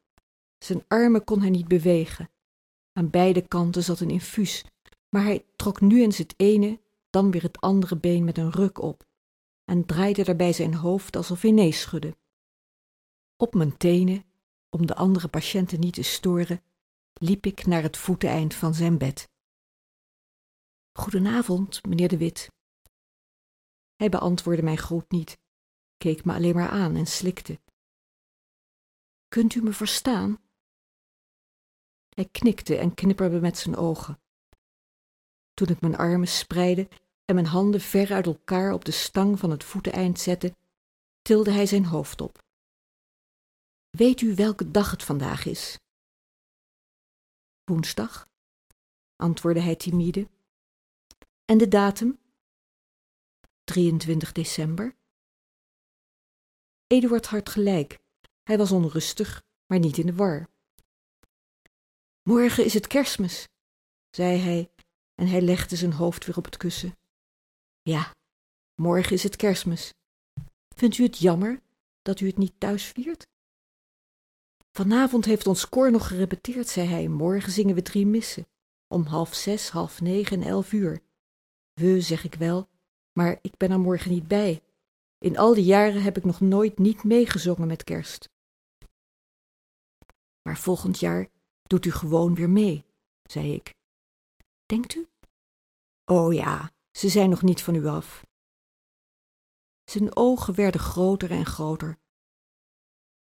Zijn 0.62 0.84
armen 0.88 1.24
kon 1.24 1.40
hij 1.40 1.50
niet 1.50 1.68
bewegen. 1.68 2.30
Aan 2.92 3.10
beide 3.10 3.48
kanten 3.48 3.82
zat 3.82 4.00
een 4.00 4.10
infuus, 4.10 4.64
maar 5.08 5.22
hij 5.22 5.46
trok 5.56 5.80
nu 5.80 6.02
eens 6.02 6.18
het 6.18 6.34
ene, 6.36 6.80
dan 7.10 7.30
weer 7.30 7.42
het 7.42 7.60
andere 7.60 7.96
been 7.96 8.24
met 8.24 8.38
een 8.38 8.50
ruk 8.50 8.78
op 8.78 9.04
en 9.64 9.86
draaide 9.86 10.24
daarbij 10.24 10.52
zijn 10.52 10.74
hoofd 10.74 11.16
alsof 11.16 11.42
hij 11.42 11.50
nee 11.50 11.72
schudde. 11.72 12.16
Op 13.36 13.54
mijn 13.54 13.76
tenen, 13.76 14.24
om 14.70 14.86
de 14.86 14.94
andere 14.94 15.28
patiënten 15.28 15.80
niet 15.80 15.94
te 15.94 16.02
storen, 16.02 16.62
liep 17.12 17.46
ik 17.46 17.66
naar 17.66 17.82
het 17.82 17.96
voeteneind 17.96 18.54
van 18.54 18.74
zijn 18.74 18.98
bed. 18.98 19.30
Goedenavond, 20.92 21.86
meneer 21.86 22.08
de 22.08 22.16
Wit. 22.16 22.50
Hij 23.96 24.08
beantwoordde 24.08 24.62
mijn 24.62 24.78
groet 24.78 25.10
niet, 25.10 25.38
keek 25.96 26.24
me 26.24 26.32
alleen 26.32 26.54
maar 26.54 26.70
aan 26.70 26.96
en 26.96 27.06
slikte. 27.06 27.60
Kunt 29.28 29.54
u 29.54 29.62
me 29.62 29.72
verstaan? 29.72 30.41
Hij 32.14 32.28
knikte 32.28 32.76
en 32.76 32.94
knipperde 32.94 33.40
met 33.40 33.58
zijn 33.58 33.76
ogen. 33.76 34.20
Toen 35.54 35.68
ik 35.68 35.80
mijn 35.80 35.96
armen 35.96 36.28
spreidde 36.28 36.88
en 37.24 37.34
mijn 37.34 37.46
handen 37.46 37.80
ver 37.80 38.12
uit 38.12 38.26
elkaar 38.26 38.72
op 38.72 38.84
de 38.84 38.90
stang 38.90 39.38
van 39.38 39.50
het 39.50 39.64
voeteneind 39.64 40.20
zette, 40.20 40.56
tilde 41.22 41.50
hij 41.50 41.66
zijn 41.66 41.84
hoofd 41.84 42.20
op. 42.20 42.44
Weet 43.90 44.20
u 44.20 44.34
welke 44.34 44.70
dag 44.70 44.90
het 44.90 45.02
vandaag 45.02 45.44
is? 45.44 45.78
Woensdag, 47.64 48.28
antwoordde 49.16 49.60
hij 49.60 49.76
timide. 49.76 50.28
En 51.44 51.58
de 51.58 51.68
datum? 51.68 52.18
23 53.64 54.32
december. 54.32 54.96
Eduard 56.86 57.26
had 57.26 57.48
gelijk. 57.48 57.98
Hij 58.42 58.58
was 58.58 58.72
onrustig, 58.72 59.44
maar 59.66 59.78
niet 59.78 59.98
in 59.98 60.06
de 60.06 60.14
war. 60.14 60.50
Morgen 62.22 62.64
is 62.64 62.74
het 62.74 62.86
kerstmis, 62.86 63.48
zei 64.10 64.38
hij, 64.38 64.70
en 65.14 65.26
hij 65.26 65.40
legde 65.40 65.76
zijn 65.76 65.92
hoofd 65.92 66.26
weer 66.26 66.36
op 66.36 66.44
het 66.44 66.56
kussen. 66.56 66.96
Ja, 67.82 68.14
morgen 68.74 69.12
is 69.12 69.22
het 69.22 69.36
kerstmis. 69.36 69.94
Vindt 70.76 70.98
u 70.98 71.02
het 71.02 71.18
jammer 71.18 71.62
dat 72.02 72.20
u 72.20 72.26
het 72.26 72.36
niet 72.36 72.54
thuis 72.58 72.84
viert? 72.84 73.26
Vanavond 74.70 75.24
heeft 75.24 75.46
ons 75.46 75.68
koor 75.68 75.90
nog 75.90 76.06
gerepeteerd, 76.06 76.68
zei 76.68 76.88
hij. 76.88 77.08
Morgen 77.08 77.52
zingen 77.52 77.74
we 77.74 77.82
drie 77.82 78.06
missen. 78.06 78.46
Om 78.88 79.04
half 79.04 79.34
zes, 79.34 79.68
half 79.68 80.00
negen 80.00 80.42
en 80.42 80.48
elf 80.48 80.72
uur. 80.72 81.02
We, 81.72 82.00
zeg 82.00 82.24
ik 82.24 82.34
wel, 82.34 82.68
maar 83.12 83.38
ik 83.40 83.56
ben 83.56 83.70
er 83.70 83.80
morgen 83.80 84.10
niet 84.10 84.28
bij. 84.28 84.62
In 85.18 85.38
al 85.38 85.54
die 85.54 85.64
jaren 85.64 86.02
heb 86.02 86.16
ik 86.16 86.24
nog 86.24 86.40
nooit 86.40 86.78
niet 86.78 87.04
meegezongen 87.04 87.66
met 87.66 87.84
kerst. 87.84 88.28
Maar 90.42 90.58
volgend 90.58 90.98
jaar 90.98 91.28
doet 91.72 91.84
u 91.84 91.90
gewoon 91.90 92.34
weer 92.34 92.50
mee, 92.50 92.84
zei 93.22 93.54
ik. 93.54 93.74
Denkt 94.66 94.94
u? 94.94 95.08
Oh 96.04 96.32
ja, 96.32 96.70
ze 96.90 97.08
zijn 97.08 97.30
nog 97.30 97.42
niet 97.42 97.62
van 97.62 97.74
u 97.74 97.86
af. 97.86 98.26
Zijn 99.84 100.16
ogen 100.16 100.54
werden 100.54 100.80
groter 100.80 101.30
en 101.30 101.46
groter. 101.46 101.98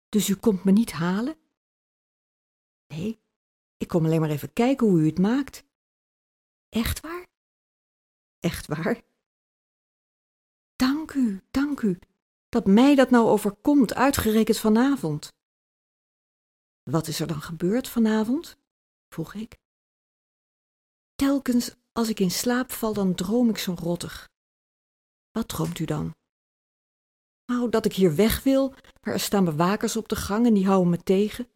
Dus 0.10 0.30
u 0.30 0.36
komt 0.36 0.64
me 0.64 0.72
niet 0.72 0.92
halen? 0.92 1.38
Nee, 2.88 3.20
ik 3.78 3.88
kom 3.88 4.06
alleen 4.06 4.20
maar 4.20 4.30
even 4.30 4.54
kijken 4.54 4.88
hoe 4.88 5.00
u 5.00 5.06
het 5.06 5.20
maakt. 5.20 5.64
Echt 6.70 7.00
waar? 7.00 7.28
Echt 8.40 8.68
waar? 8.68 9.02
Dank 10.76 11.14
u, 11.14 11.42
dank 11.52 11.82
u, 11.82 12.00
dat 12.50 12.66
mij 12.66 12.96
dat 12.96 13.10
nou 13.10 13.28
overkomt, 13.28 13.94
uitgerekend 13.94 14.58
vanavond. 14.58 15.37
Wat 16.90 17.08
is 17.08 17.20
er 17.20 17.28
dan 17.28 17.42
gebeurd 17.42 17.88
vanavond? 17.88 18.58
vroeg 19.10 19.34
ik. 19.34 19.58
Telkens 21.16 21.76
als 21.92 22.10
ik 22.10 22.20
in 22.20 22.32
slaap 22.32 22.72
val, 22.72 22.94
dan 22.94 23.16
droom 23.16 23.50
ik 23.50 23.58
zo 23.58 23.76
rottig. 23.80 24.30
Wat 25.32 25.48
droomt 25.48 25.80
u 25.80 25.86
dan? 25.86 26.16
Nou, 27.46 27.70
dat 27.70 27.86
ik 27.86 27.94
hier 27.94 28.16
weg 28.16 28.44
wil, 28.44 28.70
maar 29.02 29.14
er 29.14 29.20
staan 29.20 29.46
bewakers 29.46 29.96
op 29.96 30.08
de 30.08 30.16
gang 30.16 30.46
en 30.46 30.54
die 30.54 30.66
houden 30.66 30.90
me 30.90 31.04
tegen. 31.04 31.48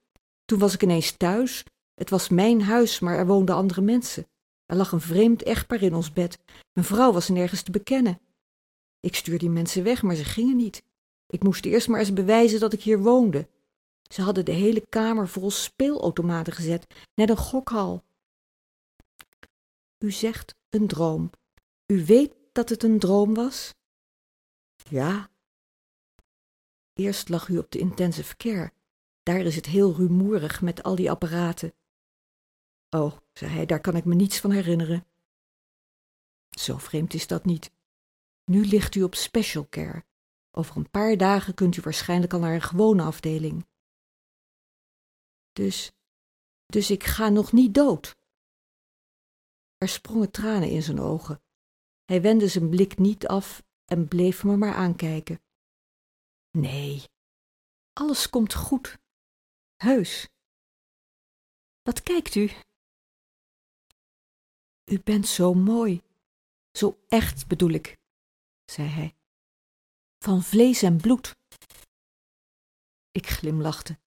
Toen 0.46 0.60
was 0.60 0.74
ik 0.74 0.84
ineens 0.84 1.12
thuis. 1.12 1.64
Het 1.94 2.10
was 2.10 2.30
mijn 2.30 2.62
huis, 2.62 3.00
maar 3.00 3.18
er 3.18 3.28
woonden 3.28 3.56
andere 3.56 3.82
mensen. 3.82 4.28
Er 4.66 4.76
lag 4.76 4.92
een 4.92 5.02
vreemd 5.02 5.44
echtpaar 5.44 5.82
in 5.82 5.94
ons 5.94 6.14
bed. 6.14 6.40
Mijn 6.74 6.88
vrouw 6.88 7.12
was 7.12 7.30
nergens 7.30 7.62
te 7.62 7.72
bekennen. 7.72 8.22
Ik 9.00 9.16
stuurde 9.16 9.40
die 9.40 9.50
mensen 9.50 9.84
weg, 9.84 10.02
maar 10.02 10.16
ze 10.16 10.26
gingen 10.26 10.56
niet. 10.56 10.84
Ik 11.28 11.44
moest 11.44 11.66
eerst 11.66 11.88
maar 11.88 12.00
eens 12.00 12.14
bewijzen 12.14 12.60
dat 12.60 12.74
ik 12.74 12.82
hier 12.84 13.00
woonde. 13.00 13.48
Ze 14.12 14.22
hadden 14.22 14.46
de 14.46 14.52
hele 14.52 14.86
kamer 14.90 15.28
vol 15.28 15.52
speelautomaten 15.52 16.54
gezet, 16.54 17.10
net 17.16 17.30
een 17.30 17.38
gokhal. 17.38 18.04
U 19.98 20.12
zegt 20.12 20.56
een 20.70 20.88
droom. 20.88 21.30
U 21.86 22.06
weet 22.06 22.34
dat 22.52 22.70
het 22.70 22.84
een 22.84 23.00
droom 23.00 23.34
was? 23.34 23.74
Ja. 24.90 25.30
Eerst 26.94 27.30
lag 27.30 27.48
u 27.48 27.58
op 27.58 27.72
de 27.72 27.80
intensive 27.80 28.38
care. 28.38 28.72
Daar 29.24 29.40
is 29.40 29.56
het 29.56 29.66
heel 29.66 29.96
rumoerig 29.96 30.62
met 30.62 30.84
al 30.84 30.96
die 30.96 31.12
apparaten. 31.12 31.74
Oh, 32.90 33.18
zei 33.34 33.52
hij, 33.52 33.66
daar 33.66 33.82
kan 33.82 33.96
ik 33.96 34.06
me 34.06 34.16
niets 34.16 34.40
van 34.40 34.52
herinneren. 34.52 35.06
Zo 36.50 36.78
vreemd 36.78 37.14
is 37.14 37.28
dat 37.28 37.46
niet. 37.46 37.72
Nu 38.46 38.66
ligt 38.66 38.96
u 38.96 39.04
op 39.04 39.16
special 39.16 39.68
care. 39.70 40.04
Over 40.52 40.78
een 40.78 40.90
paar 40.90 41.18
dagen 41.18 41.54
kunt 41.54 41.78
u 41.78 41.82
waarschijnlijk 41.82 42.34
al 42.34 42.40
naar 42.40 42.54
een 42.54 42.62
gewone 42.62 43.04
afdeling. 43.04 43.70
Dus, 45.52 45.92
dus 46.66 46.90
ik 46.90 47.04
ga 47.04 47.30
nog 47.30 47.52
niet 47.52 47.74
dood. 47.74 48.16
Er 49.78 49.90
sprongen 49.90 50.32
tranen 50.32 50.70
in 50.70 50.84
zijn 50.84 51.00
ogen. 51.00 51.42
Hij 52.06 52.22
wendde 52.22 52.48
zijn 52.48 52.70
blik 52.70 52.98
niet 52.98 53.28
af 53.28 53.64
en 53.86 54.08
bleef 54.08 54.44
me 54.44 54.58
maar 54.58 54.74
aankijken. 54.74 55.42
Nee, 56.58 57.04
alles 57.94 58.30
komt 58.30 58.54
goed, 58.54 58.98
heus. 59.76 60.30
Wat 61.82 62.04
kijkt 62.04 62.36
u? 62.36 62.52
U 64.86 65.00
bent 65.04 65.28
zo 65.28 65.54
mooi, 65.54 66.02
zo 66.72 67.00
echt 67.08 67.48
bedoel 67.48 67.70
ik, 67.70 67.98
zei 68.66 68.88
hij. 68.88 69.16
Van 70.18 70.44
vlees 70.44 70.82
en 70.82 70.98
bloed. 70.98 71.36
Ik 73.12 73.28
glimlachte. 73.28 74.01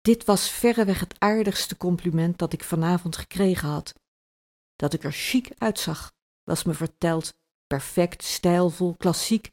Dit 0.00 0.24
was 0.24 0.50
verreweg 0.50 1.00
het 1.00 1.20
aardigste 1.20 1.76
compliment 1.76 2.38
dat 2.38 2.52
ik 2.52 2.64
vanavond 2.64 3.16
gekregen 3.16 3.68
had. 3.68 3.94
Dat 4.76 4.92
ik 4.92 5.04
er 5.04 5.12
chic 5.12 5.50
uitzag, 5.58 6.12
was 6.44 6.64
me 6.64 6.74
verteld, 6.74 7.34
perfect, 7.66 8.24
stijlvol, 8.24 8.96
klassiek. 8.96 9.50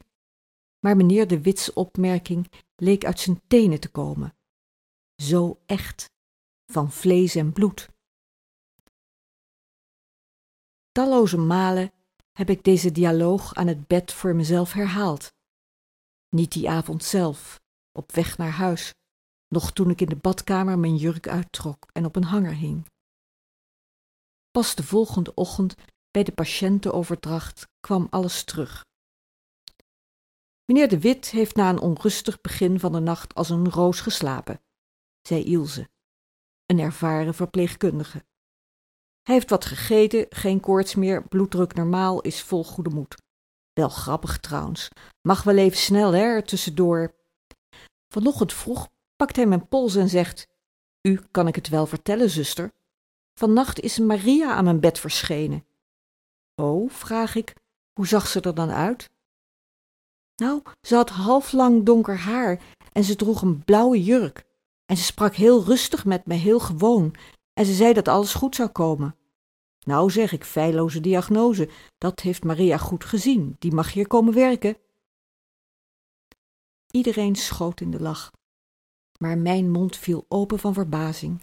Maar 0.80 0.96
meneer 0.96 1.28
de 1.28 1.42
Wits 1.42 1.74
opmerking 1.74 2.52
leek 2.76 3.06
uit 3.06 3.20
zijn 3.20 3.42
tenen 3.48 3.80
te 3.80 3.90
komen. 3.90 4.38
Zo 5.16 5.60
echt, 5.66 6.12
van 6.66 6.92
vlees 6.92 7.36
en 7.36 7.54
bloed. 7.54 7.90
Talloze 10.92 11.38
malen 11.38 11.92
heb 12.32 12.50
ik 12.50 12.64
deze 12.64 12.92
dialoog 12.92 13.54
aan 13.54 13.68
het 13.68 13.88
bed 13.88 14.14
voor 14.14 14.36
mezelf 14.36 14.74
herhaald. 14.74 15.34
Niet 16.30 16.52
die 16.52 16.70
avond 16.70 17.04
zelf, 17.04 17.62
op 17.92 18.12
weg 18.12 18.38
naar 18.38 18.52
huis, 18.52 18.94
nog 19.48 19.72
toen 19.72 19.90
ik 19.90 20.02
in 20.02 20.10
de 20.10 20.16
badkamer 20.16 20.80
mijn 20.80 20.96
jurk 20.96 21.28
uittrok 21.28 21.88
en 21.92 22.06
op 22.06 22.16
een 22.16 22.24
hanger 22.24 22.56
hing. 22.56 22.86
Pas 24.52 24.76
de 24.76 24.84
volgende 24.84 25.34
ochtend 25.34 25.76
bij 26.12 26.24
de 26.24 26.32
patiëntenoverdracht 26.32 27.68
kwam 27.80 28.08
alles 28.10 28.44
terug. 28.44 28.86
Meneer 30.66 30.88
de 30.88 31.00
Wit 31.00 31.30
heeft 31.30 31.56
na 31.56 31.70
een 31.70 31.80
onrustig 31.80 32.42
begin 32.42 32.80
van 32.80 32.92
de 32.92 33.00
nacht 33.00 33.36
als 33.36 33.50
een 33.50 33.70
roos 33.70 34.00
geslapen, 34.02 34.62
zei 35.22 35.44
Ilse, 35.44 35.90
een 36.66 36.80
ervaren 36.80 37.34
verpleegkundige. 37.34 38.26
Hij 39.22 39.36
heeft 39.36 39.50
wat 39.50 39.66
gegeten, 39.66 40.26
geen 40.30 40.60
koorts 40.60 40.96
meer, 40.96 41.28
bloeddruk 41.28 41.74
normaal, 41.74 42.22
is 42.22 42.42
vol 42.42 42.64
goede 42.64 42.90
moed. 42.90 43.16
Wel 43.74 43.90
grappig 43.90 44.40
trouwens. 44.40 44.90
Mag 45.22 45.44
wel 45.44 45.58
even 45.58 45.78
snel, 45.78 46.12
hè, 46.12 46.42
tussendoor. 46.42 47.16
Vanochtend 48.14 48.54
vroeg 48.54 48.88
pakt 49.18 49.36
hij 49.36 49.46
mijn 49.46 49.68
pols 49.68 49.96
en 49.96 50.10
zegt: 50.10 50.48
U 51.02 51.20
kan 51.32 51.48
ik 51.48 51.56
het 51.56 51.70
wel 51.70 51.86
vertellen, 51.86 52.30
zuster. 52.30 52.74
Vannacht 53.34 53.80
is 53.80 54.00
Maria 54.00 54.54
aan 54.56 54.64
mijn 54.64 54.80
bed 54.80 55.00
verschenen. 55.00 55.66
Oh, 56.56 56.90
vraag 56.90 57.36
ik, 57.36 57.56
hoe 57.94 58.08
zag 58.08 58.28
ze 58.28 58.42
er 58.42 58.56
dan 58.56 58.70
uit? 58.70 59.10
Nou, 60.36 60.62
ze 60.82 60.96
had 60.96 61.10
halflang 61.10 61.86
donker 61.86 62.18
haar 62.18 62.62
en 62.92 63.04
ze 63.04 63.16
droeg 63.16 63.42
een 63.42 63.64
blauwe 63.64 64.04
jurk. 64.04 64.46
En 64.86 64.98
ze 64.98 65.04
sprak 65.04 65.36
heel 65.36 65.64
rustig 65.64 66.06
met 66.06 66.26
me, 66.26 66.34
heel 66.34 66.60
gewoon, 66.60 67.16
en 67.54 67.66
ze 67.66 67.74
zei 67.74 67.94
dat 67.94 68.08
alles 68.08 68.34
goed 68.34 68.56
zou 68.56 68.70
komen. 68.70 69.16
Nou 69.86 70.12
zeg 70.12 70.32
ik, 70.32 70.44
feilloze 70.44 71.00
diagnose, 71.00 71.70
dat 71.98 72.20
heeft 72.20 72.44
Maria 72.44 72.78
goed 72.78 73.04
gezien, 73.04 73.56
die 73.60 73.74
mag 73.74 73.94
hier 73.94 74.08
komen 74.08 74.34
werken. 74.34 74.78
Iedereen 76.92 77.36
schoot 77.36 77.82
in 77.82 77.92
de 77.92 78.02
lach, 78.02 78.32
maar 79.18 79.38
mijn 79.38 79.72
mond 79.72 79.98
viel 79.98 80.26
open 80.28 80.60
van 80.60 80.74
verbazing. 80.74 81.42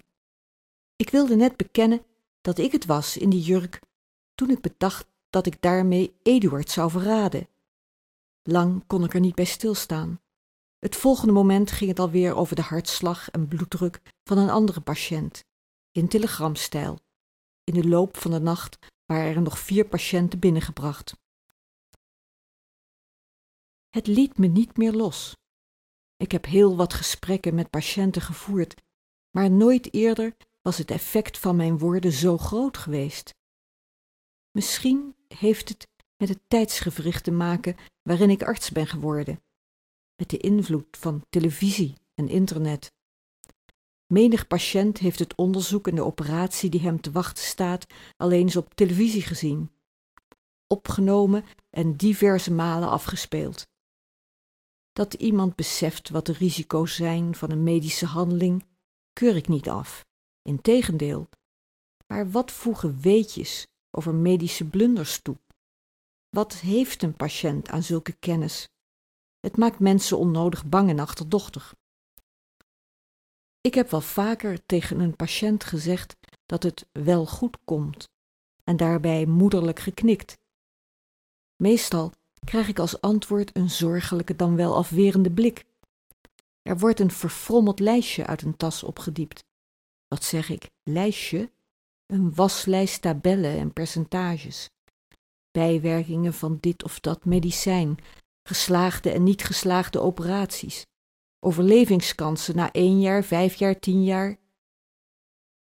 Ik 0.97 1.11
wilde 1.11 1.37
net 1.37 1.57
bekennen 1.57 2.05
dat 2.41 2.59
ik 2.59 2.73
het 2.73 2.87
was 2.87 3.17
in 3.17 3.31
die 3.31 3.43
jurk, 3.43 3.81
toen 4.35 4.51
ik 4.51 4.61
bedacht 4.61 5.07
dat 5.31 5.47
ik 5.47 5.63
daarmee 5.63 6.17
Eduard 6.23 6.71
zou 6.71 6.91
verraden. 6.91 7.49
Lang 8.43 8.87
kon 8.87 9.05
ik 9.05 9.15
er 9.15 9.21
niet 9.21 9.35
bij 9.35 9.45
stilstaan. 9.45 10.21
Het 10.79 10.97
volgende 10.97 11.33
moment 11.33 11.71
ging 11.71 11.91
het 11.91 11.99
alweer 11.99 12.35
over 12.35 12.57
de 12.57 12.63
hartslag 12.63 13.31
en 13.31 13.49
bloeddruk 13.49 14.01
van 14.25 14.39
een 14.39 14.51
andere 14.51 14.81
patiënt, 14.81 15.45
in 15.91 16.09
telegramstijl. 16.09 16.99
In 17.65 17.75
de 17.75 17.89
loop 17.89 18.17
van 18.17 18.31
de 18.31 18.41
nacht 18.41 18.79
waren 19.07 19.35
er 19.35 19.43
nog 19.43 19.59
vier 19.59 19.85
patiënten 19.85 20.39
binnengebracht. 20.39 21.17
Het 23.89 24.07
liet 24.07 24.39
me 24.39 24.47
niet 24.47 24.77
meer 24.77 24.93
los. 24.93 25.37
Ik 26.17 26.33
heb 26.33 26.45
heel 26.45 26.77
wat 26.77 26.95
gesprekken 26.95 27.55
met 27.55 27.71
patiënten 27.71 28.23
gevoerd, 28.23 28.83
maar 29.31 29.51
nooit 29.51 29.95
eerder 29.95 30.37
was 30.63 30.79
het 30.79 30.91
effect 30.91 31.39
van 31.39 31.57
mijn 31.57 31.79
woorden 31.79 32.13
zo 32.13 32.39
groot 32.39 32.79
geweest. 32.79 33.35
Misschien 34.51 35.15
heeft 35.29 35.69
het 35.69 35.89
met 36.17 36.29
het 36.29 36.41
tijdsgewricht 36.49 37.25
te 37.25 37.31
maken 37.31 37.77
waarin 38.03 38.31
ik 38.31 38.43
arts 38.43 38.71
ben 38.71 38.87
geworden, 38.87 39.43
met 40.17 40.31
de 40.31 40.37
invloed 40.37 40.97
van 40.97 41.25
televisie 41.31 41.95
en 42.15 42.29
internet. 42.29 42.93
Menig 44.07 44.47
patiënt 44.47 44.99
heeft 44.99 45.19
het 45.19 45.35
onderzoek 45.35 45.89
en 45.89 45.95
de 45.95 46.05
operatie 46.05 46.71
die 46.71 46.81
hem 46.81 47.01
te 47.01 47.11
wachten 47.11 47.45
staat 47.45 47.87
alleen 48.17 48.41
eens 48.41 48.57
op 48.57 48.75
televisie 48.75 49.23
gezien, 49.23 49.71
opgenomen 50.67 51.45
en 51.71 51.97
diverse 51.97 52.53
malen 52.53 52.89
afgespeeld. 52.89 53.67
Dat 54.95 55.15
iemand 55.15 55.55
beseft 55.55 56.09
wat 56.09 56.27
de 56.27 56.33
risico's 56.33 56.95
zijn 56.95 57.35
van 57.35 57.51
een 57.51 57.63
medische 57.63 58.07
handeling, 58.07 58.67
keur 59.13 59.37
ik 59.37 59.49
niet 59.49 59.69
af. 59.69 60.05
Integendeel. 60.43 61.29
Maar 62.07 62.31
wat 62.31 62.51
voegen 62.51 63.01
weetjes 63.01 63.67
over 63.91 64.15
medische 64.15 64.65
blunders 64.65 65.23
toe? 65.23 65.37
Wat 66.29 66.55
heeft 66.55 67.03
een 67.03 67.17
patiënt 67.17 67.69
aan 67.69 67.83
zulke 67.83 68.13
kennis? 68.13 68.69
Het 69.41 69.57
maakt 69.57 69.79
mensen 69.79 70.19
onnodig 70.19 70.67
bang 70.67 70.89
en 70.89 70.99
achterdochtig. 70.99 71.75
Ik 73.61 73.75
heb 73.75 73.91
wel 73.91 74.01
vaker 74.01 74.67
tegen 74.67 75.01
een 75.01 75.17
patiënt 75.17 75.65
gezegd 75.65 76.17
dat 76.47 76.63
het 76.63 76.87
wel 76.93 77.27
goed 77.27 77.59
komt 77.65 78.09
en 78.65 78.77
daarbij 78.77 79.27
moederlijk 79.27 79.79
geknikt. 79.79 80.39
Meestal 81.57 82.13
krijg 82.45 82.69
ik 82.69 82.79
als 82.79 83.01
antwoord 83.01 83.57
een 83.57 83.71
zorgelijke 83.71 84.37
dan 84.37 84.57
wel 84.57 84.77
afwerende 84.77 85.31
blik. 85.31 85.65
Er 86.63 86.79
wordt 86.79 87.01
een 87.01 87.11
verfrommeld 87.11 87.81
lijstje 87.81 88.27
uit 88.27 88.43
een 88.43 88.57
tas 88.57 88.83
opgediept. 88.83 89.45
Wat 90.09 90.25
zeg 90.25 90.49
ik, 90.49 90.71
lijstje? 90.83 91.53
Een 92.07 92.35
waslijst 92.35 93.03
tabellen 93.03 93.59
en 93.59 93.73
percentages. 93.73 94.71
Bijwerkingen 95.51 96.35
van 96.35 96.59
dit 96.61 96.85
of 96.85 97.01
dat 97.01 97.25
medicijn, 97.25 97.97
geslaagde 98.43 99.11
en 99.11 99.23
niet 99.23 99.45
geslaagde 99.45 100.01
operaties, 100.01 100.87
overlevingskansen 101.41 102.57
na 102.57 102.73
één 102.73 103.01
jaar, 103.01 103.25
vijf 103.25 103.55
jaar, 103.55 103.79
tien 103.79 104.05
jaar. 104.05 104.39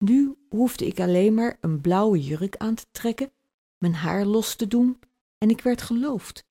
Nu 0.04 0.36
hoefde 0.48 0.86
ik 0.86 1.00
alleen 1.00 1.34
maar 1.34 1.56
een 1.60 1.80
blauwe 1.80 2.20
jurk 2.22 2.56
aan 2.56 2.74
te 2.74 2.86
trekken, 2.90 3.32
mijn 3.78 3.94
haar 3.94 4.24
los 4.24 4.54
te 4.54 4.66
doen 4.66 4.98
en 5.38 5.50
ik 5.50 5.60
werd 5.60 5.82
geloofd, 5.82 6.44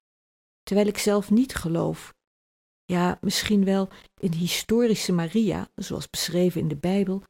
terwijl 0.69 0.89
ik 0.89 0.97
zelf 0.97 1.31
niet 1.31 1.55
geloof. 1.55 2.13
Ja, 2.85 3.17
misschien 3.21 3.65
wel 3.65 3.89
in 4.17 4.31
historische 4.31 5.11
Maria, 5.11 5.71
zoals 5.75 6.09
beschreven 6.09 6.61
in 6.61 6.67
de 6.67 6.75
Bijbel, 6.75 7.23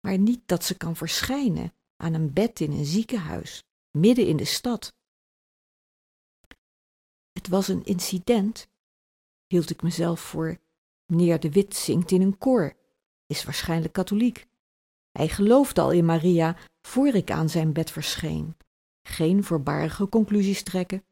maar 0.00 0.18
niet 0.18 0.42
dat 0.46 0.64
ze 0.64 0.76
kan 0.76 0.96
verschijnen 0.96 1.74
aan 1.96 2.14
een 2.14 2.32
bed 2.32 2.60
in 2.60 2.72
een 2.72 2.84
ziekenhuis, 2.84 3.62
midden 3.90 4.26
in 4.26 4.36
de 4.36 4.44
stad. 4.44 4.92
Het 7.32 7.48
was 7.48 7.68
een 7.68 7.84
incident, 7.84 8.68
hield 9.46 9.70
ik 9.70 9.82
mezelf 9.82 10.20
voor. 10.20 10.58
Meneer 11.06 11.40
de 11.40 11.50
Wit 11.50 11.76
zingt 11.76 12.10
in 12.10 12.22
een 12.22 12.38
koor, 12.38 12.76
is 13.26 13.44
waarschijnlijk 13.44 13.92
katholiek. 13.92 14.46
Hij 15.10 15.28
geloofde 15.28 15.80
al 15.80 15.92
in 15.92 16.04
Maria 16.04 16.56
voor 16.82 17.06
ik 17.06 17.30
aan 17.30 17.48
zijn 17.48 17.72
bed 17.72 17.90
verscheen. 17.90 18.56
Geen 19.02 19.44
voorbarige 19.44 20.08
conclusies 20.08 20.62
trekken. 20.62 21.04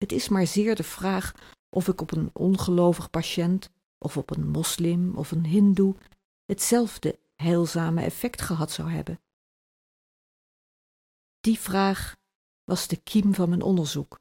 Het 0.00 0.12
is 0.12 0.28
maar 0.28 0.46
zeer 0.46 0.74
de 0.74 0.82
vraag 0.82 1.34
of 1.68 1.88
ik 1.88 2.00
op 2.00 2.12
een 2.12 2.30
ongelovig 2.32 3.10
patiënt, 3.10 3.70
of 3.98 4.16
op 4.16 4.30
een 4.30 4.48
moslim 4.48 5.16
of 5.16 5.30
een 5.30 5.46
hindoe, 5.46 5.96
hetzelfde 6.44 7.18
heilzame 7.34 8.02
effect 8.02 8.42
gehad 8.42 8.70
zou 8.70 8.90
hebben. 8.90 9.20
Die 11.40 11.58
vraag 11.58 12.16
was 12.64 12.88
de 12.88 12.96
kiem 12.96 13.34
van 13.34 13.48
mijn 13.48 13.62
onderzoek. 13.62 14.20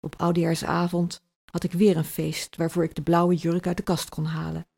Op 0.00 0.14
oudejaarsavond 0.16 1.22
had 1.44 1.64
ik 1.64 1.72
weer 1.72 1.96
een 1.96 2.04
feest 2.04 2.56
waarvoor 2.56 2.84
ik 2.84 2.94
de 2.94 3.02
blauwe 3.02 3.34
jurk 3.34 3.66
uit 3.66 3.76
de 3.76 3.82
kast 3.82 4.08
kon 4.08 4.24
halen. 4.24 4.68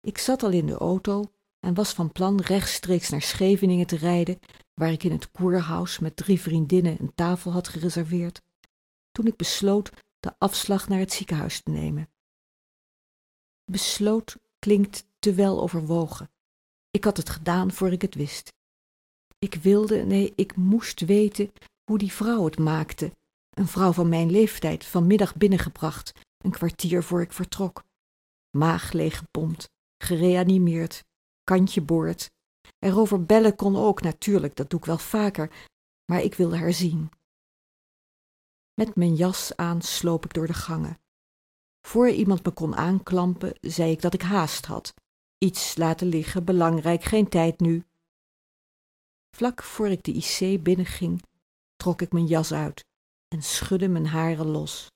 Ik 0.00 0.18
zat 0.18 0.42
al 0.42 0.50
in 0.50 0.66
de 0.66 0.78
auto 0.78 1.32
en 1.60 1.74
was 1.74 1.92
van 1.92 2.12
plan 2.12 2.40
rechtstreeks 2.40 3.10
naar 3.10 3.22
Scheveningen 3.22 3.86
te 3.86 3.96
rijden, 3.96 4.38
waar 4.74 4.92
ik 4.92 5.02
in 5.02 5.12
het 5.12 5.30
koerhuis 5.30 5.98
met 5.98 6.16
drie 6.16 6.40
vriendinnen 6.40 7.00
een 7.00 7.14
tafel 7.14 7.52
had 7.52 7.68
gereserveerd, 7.68 8.42
toen 9.14 9.26
ik 9.26 9.36
besloot 9.36 9.90
de 10.20 10.34
afslag 10.38 10.88
naar 10.88 10.98
het 10.98 11.12
ziekenhuis 11.12 11.62
te 11.62 11.70
nemen. 11.70 12.08
Besloot 13.64 14.36
klinkt 14.58 15.06
te 15.18 15.34
wel 15.34 15.60
overwogen. 15.62 16.30
Ik 16.90 17.04
had 17.04 17.16
het 17.16 17.30
gedaan 17.30 17.72
voor 17.72 17.92
ik 17.92 18.02
het 18.02 18.14
wist. 18.14 18.52
Ik 19.38 19.54
wilde, 19.54 20.04
nee, 20.04 20.32
ik 20.36 20.56
moest 20.56 21.00
weten 21.00 21.52
hoe 21.84 21.98
die 21.98 22.12
vrouw 22.12 22.44
het 22.44 22.58
maakte. 22.58 23.12
Een 23.50 23.66
vrouw 23.66 23.92
van 23.92 24.08
mijn 24.08 24.30
leeftijd, 24.30 24.84
vanmiddag 24.84 25.36
binnengebracht, 25.36 26.12
een 26.38 26.50
kwartier 26.50 27.02
voor 27.02 27.20
ik 27.20 27.32
vertrok. 27.32 27.84
Maag 28.50 28.92
leeggepompt, 28.92 29.70
gereanimeerd, 29.98 31.04
kantje 31.44 31.80
boord. 31.80 32.30
Erover 32.78 33.24
bellen 33.24 33.56
kon 33.56 33.76
ook, 33.76 34.02
natuurlijk, 34.02 34.56
dat 34.56 34.70
doe 34.70 34.78
ik 34.78 34.84
wel 34.84 34.98
vaker, 34.98 35.50
maar 36.04 36.22
ik 36.22 36.34
wilde 36.34 36.56
haar 36.56 36.72
zien. 36.72 37.10
Met 38.74 38.96
mijn 38.96 39.14
jas 39.14 39.56
aan 39.56 39.82
sloop 39.82 40.24
ik 40.24 40.32
door 40.32 40.46
de 40.46 40.54
gangen. 40.54 40.98
Voor 41.86 42.08
iemand 42.08 42.44
me 42.44 42.50
kon 42.50 42.76
aanklampen, 42.76 43.58
zei 43.60 43.90
ik 43.90 44.00
dat 44.00 44.14
ik 44.14 44.22
haast 44.22 44.66
had. 44.66 44.94
Iets 45.38 45.76
laten 45.76 46.06
liggen, 46.06 46.44
belangrijk, 46.44 47.02
geen 47.02 47.28
tijd 47.28 47.60
nu. 47.60 47.84
Vlak 49.36 49.62
voor 49.62 49.88
ik 49.88 50.04
de 50.04 50.12
IC 50.12 50.62
binnenging, 50.62 51.22
trok 51.76 52.02
ik 52.02 52.12
mijn 52.12 52.26
jas 52.26 52.52
uit 52.52 52.84
en 53.28 53.42
schudde 53.42 53.88
mijn 53.88 54.06
haren 54.06 54.46
los. 54.46 54.90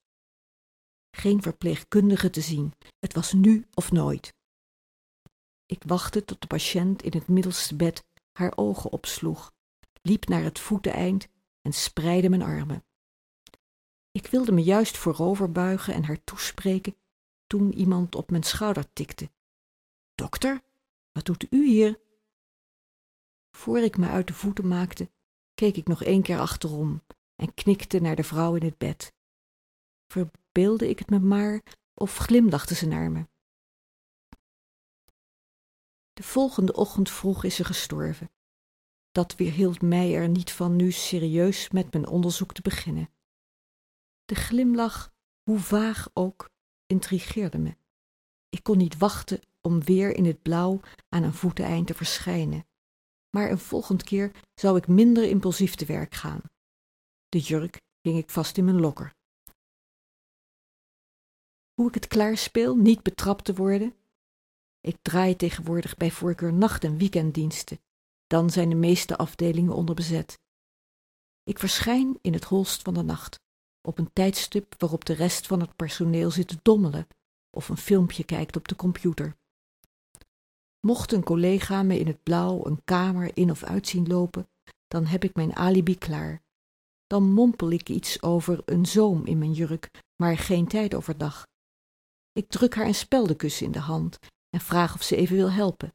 Geen 1.11 1.41
verpleegkundige 1.41 2.29
te 2.29 2.41
zien, 2.41 2.73
het 2.99 3.13
was 3.13 3.33
nu 3.33 3.67
of 3.73 3.91
nooit. 3.91 4.33
Ik 5.65 5.83
wachtte 5.83 6.25
tot 6.25 6.41
de 6.41 6.47
patiënt 6.47 7.03
in 7.03 7.11
het 7.11 7.27
middelste 7.27 7.75
bed 7.75 8.03
haar 8.31 8.53
ogen 8.55 8.91
opsloeg, 8.91 9.51
liep 10.01 10.27
naar 10.27 10.43
het 10.43 10.59
voeteneind 10.59 11.27
en 11.61 11.73
spreidde 11.73 12.29
mijn 12.29 12.41
armen. 12.41 12.83
Ik 14.11 14.27
wilde 14.27 14.51
me 14.51 14.63
juist 14.63 14.97
voorover 14.97 15.51
buigen 15.51 15.93
en 15.93 16.03
haar 16.03 16.23
toespreken 16.23 16.95
toen 17.47 17.73
iemand 17.73 18.15
op 18.15 18.31
mijn 18.31 18.43
schouder 18.43 18.93
tikte. 18.93 19.31
Dokter, 20.15 20.61
wat 21.11 21.25
doet 21.25 21.47
u 21.49 21.67
hier? 21.67 21.99
Voor 23.51 23.77
ik 23.79 23.97
me 23.97 24.07
uit 24.07 24.27
de 24.27 24.33
voeten 24.33 24.67
maakte, 24.67 25.11
keek 25.53 25.75
ik 25.75 25.87
nog 25.87 26.03
één 26.03 26.21
keer 26.21 26.39
achterom 26.39 27.01
en 27.35 27.53
knikte 27.53 27.99
naar 27.99 28.15
de 28.15 28.23
vrouw 28.23 28.55
in 28.55 28.63
het 28.63 28.77
bed. 28.77 29.13
Verbeelde 30.07 30.89
ik 30.89 30.99
het 30.99 31.09
me 31.09 31.19
maar 31.19 31.63
of 31.93 32.17
glimlachte 32.17 32.75
ze 32.75 32.87
naar 32.87 33.11
me? 33.11 33.27
De 36.13 36.23
volgende 36.23 36.73
ochtend 36.73 37.09
vroeg 37.09 37.43
is 37.43 37.55
ze 37.55 37.63
gestorven. 37.63 38.31
Dat 39.11 39.35
weerhield 39.35 39.81
mij 39.81 40.15
er 40.15 40.29
niet 40.29 40.51
van 40.51 40.75
nu 40.75 40.91
serieus 40.91 41.69
met 41.69 41.93
mijn 41.93 42.07
onderzoek 42.07 42.53
te 42.53 42.61
beginnen. 42.61 43.09
De 44.29 44.35
glimlach, 44.35 45.13
hoe 45.43 45.59
vaag 45.59 46.09
ook, 46.13 46.49
intrigeerde 46.85 47.57
me. 47.57 47.77
Ik 48.49 48.63
kon 48.63 48.77
niet 48.77 48.97
wachten 48.97 49.41
om 49.61 49.83
weer 49.83 50.15
in 50.15 50.25
het 50.25 50.41
blauw 50.41 50.79
aan 51.09 51.23
een 51.23 51.33
voeteneind 51.33 51.87
te 51.87 51.93
verschijnen. 51.93 52.67
Maar 53.29 53.51
een 53.51 53.59
volgend 53.59 54.03
keer 54.03 54.31
zou 54.53 54.77
ik 54.77 54.87
minder 54.87 55.23
impulsief 55.23 55.75
te 55.75 55.85
werk 55.85 56.15
gaan. 56.15 56.41
De 57.29 57.39
jurk 57.39 57.81
hing 58.01 58.17
ik 58.17 58.29
vast 58.29 58.57
in 58.57 58.65
mijn 58.65 58.79
lokker. 58.79 59.15
Hoe 61.73 61.87
ik 61.87 61.93
het 61.93 62.07
klaarspeel 62.07 62.75
niet 62.75 63.03
betrapt 63.03 63.45
te 63.45 63.53
worden? 63.53 63.95
Ik 64.79 64.97
draai 65.01 65.35
tegenwoordig 65.35 65.97
bij 65.97 66.11
voorkeur 66.11 66.53
nacht- 66.53 66.83
en 66.83 66.97
weekenddiensten. 66.97 67.79
Dan 68.27 68.49
zijn 68.49 68.69
de 68.69 68.75
meeste 68.75 69.17
afdelingen 69.17 69.73
onderbezet. 69.73 70.39
Ik 71.43 71.59
verschijn 71.59 72.19
in 72.21 72.33
het 72.33 72.43
holst 72.43 72.81
van 72.81 72.93
de 72.93 73.03
nacht 73.03 73.47
op 73.81 73.97
een 73.97 74.13
tijdstip 74.13 74.75
waarop 74.77 75.05
de 75.05 75.13
rest 75.13 75.47
van 75.47 75.59
het 75.59 75.75
personeel 75.75 76.31
zit 76.31 76.47
te 76.47 76.59
dommelen 76.61 77.07
of 77.57 77.69
een 77.69 77.77
filmpje 77.77 78.23
kijkt 78.23 78.55
op 78.55 78.67
de 78.67 78.75
computer. 78.75 79.37
Mocht 80.79 81.11
een 81.11 81.23
collega 81.23 81.83
me 81.83 81.99
in 81.99 82.07
het 82.07 82.23
blauw 82.23 82.65
een 82.65 82.83
kamer 82.83 83.37
in 83.37 83.51
of 83.51 83.63
uit 83.63 83.87
zien 83.87 84.07
lopen, 84.07 84.49
dan 84.87 85.05
heb 85.05 85.23
ik 85.23 85.35
mijn 85.35 85.55
alibi 85.55 85.97
klaar. 85.97 86.41
Dan 87.07 87.31
mompel 87.31 87.71
ik 87.71 87.89
iets 87.89 88.21
over 88.21 88.61
een 88.65 88.85
zoom 88.85 89.25
in 89.25 89.37
mijn 89.37 89.53
jurk, 89.53 89.89
maar 90.15 90.37
geen 90.37 90.67
tijd 90.67 90.95
overdag. 90.95 91.47
Ik 92.31 92.49
druk 92.49 92.75
haar 92.75 92.85
een 92.85 92.95
speldenkussen 92.95 93.65
in 93.65 93.71
de 93.71 93.79
hand 93.79 94.19
en 94.49 94.61
vraag 94.61 94.93
of 94.93 95.03
ze 95.03 95.15
even 95.15 95.35
wil 95.35 95.51
helpen. 95.51 95.93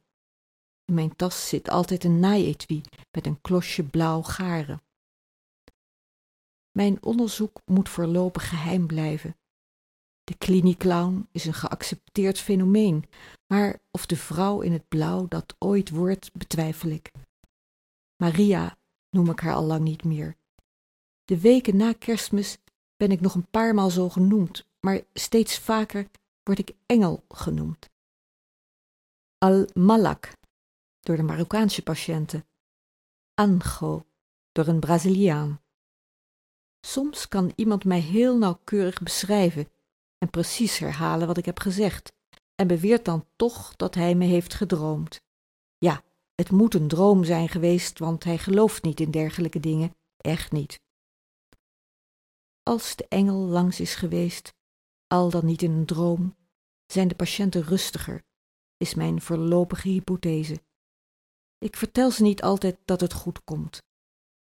In 0.85 0.93
mijn 0.93 1.15
tas 1.15 1.47
zit 1.47 1.69
altijd 1.69 2.03
een 2.03 2.19
naaietui 2.19 2.81
met 3.11 3.25
een 3.25 3.41
klosje 3.41 3.83
blauw 3.83 4.21
garen. 4.21 4.81
Mijn 6.75 7.03
onderzoek 7.03 7.61
moet 7.65 7.89
voorlopig 7.89 8.49
geheim 8.49 8.87
blijven. 8.87 9.37
De 10.23 10.37
kliniekclown 10.37 11.27
is 11.31 11.45
een 11.45 11.53
geaccepteerd 11.53 12.39
fenomeen, 12.39 13.09
maar 13.47 13.79
of 13.91 14.05
de 14.05 14.15
vrouw 14.15 14.61
in 14.61 14.71
het 14.71 14.87
blauw 14.87 15.27
dat 15.27 15.55
ooit 15.59 15.89
wordt, 15.89 16.33
betwijfel 16.33 16.89
ik. 16.89 17.11
Maria 18.23 18.77
noem 19.09 19.29
ik 19.29 19.39
haar 19.39 19.53
al 19.53 19.63
lang 19.63 19.83
niet 19.83 20.03
meer. 20.03 20.35
De 21.23 21.39
weken 21.39 21.77
na 21.77 21.93
kerstmis 21.93 22.57
ben 22.95 23.11
ik 23.11 23.21
nog 23.21 23.35
een 23.35 23.49
paar 23.49 23.73
maal 23.73 23.89
zo 23.89 24.09
genoemd, 24.09 24.67
maar 24.79 25.01
steeds 25.13 25.59
vaker 25.59 26.09
word 26.43 26.59
ik 26.59 26.75
engel 26.85 27.23
genoemd. 27.27 27.89
Al-Malak 29.37 30.33
door 30.99 31.15
de 31.15 31.23
Marokkaanse 31.23 31.81
patiënten. 31.81 32.47
Ango 33.33 34.05
door 34.51 34.67
een 34.67 34.79
Braziliaan. 34.79 35.63
Soms 36.85 37.27
kan 37.27 37.51
iemand 37.55 37.85
mij 37.85 37.99
heel 37.99 38.37
nauwkeurig 38.37 39.01
beschrijven 39.01 39.69
en 40.17 40.29
precies 40.29 40.77
herhalen 40.77 41.27
wat 41.27 41.37
ik 41.37 41.45
heb 41.45 41.59
gezegd, 41.59 42.13
en 42.55 42.67
beweert 42.67 43.05
dan 43.05 43.25
toch 43.35 43.75
dat 43.75 43.95
hij 43.95 44.15
me 44.15 44.25
heeft 44.25 44.53
gedroomd. 44.53 45.21
Ja, 45.77 46.03
het 46.35 46.51
moet 46.51 46.73
een 46.73 46.87
droom 46.87 47.23
zijn 47.23 47.49
geweest, 47.49 47.99
want 47.99 48.23
hij 48.23 48.37
gelooft 48.37 48.83
niet 48.83 48.99
in 48.99 49.11
dergelijke 49.11 49.59
dingen, 49.59 49.95
echt 50.17 50.51
niet. 50.51 50.81
Als 52.63 52.95
de 52.95 53.05
engel 53.07 53.39
langs 53.39 53.79
is 53.79 53.95
geweest, 53.95 54.53
al 55.07 55.29
dan 55.29 55.45
niet 55.45 55.61
in 55.61 55.71
een 55.71 55.85
droom, 55.85 56.35
zijn 56.85 57.07
de 57.07 57.15
patiënten 57.15 57.63
rustiger, 57.63 58.23
is 58.77 58.93
mijn 58.93 59.21
voorlopige 59.21 59.89
hypothese. 59.89 60.61
Ik 61.57 61.75
vertel 61.75 62.11
ze 62.11 62.23
niet 62.23 62.41
altijd 62.41 62.77
dat 62.85 63.01
het 63.01 63.13
goed 63.13 63.43
komt. 63.43 63.83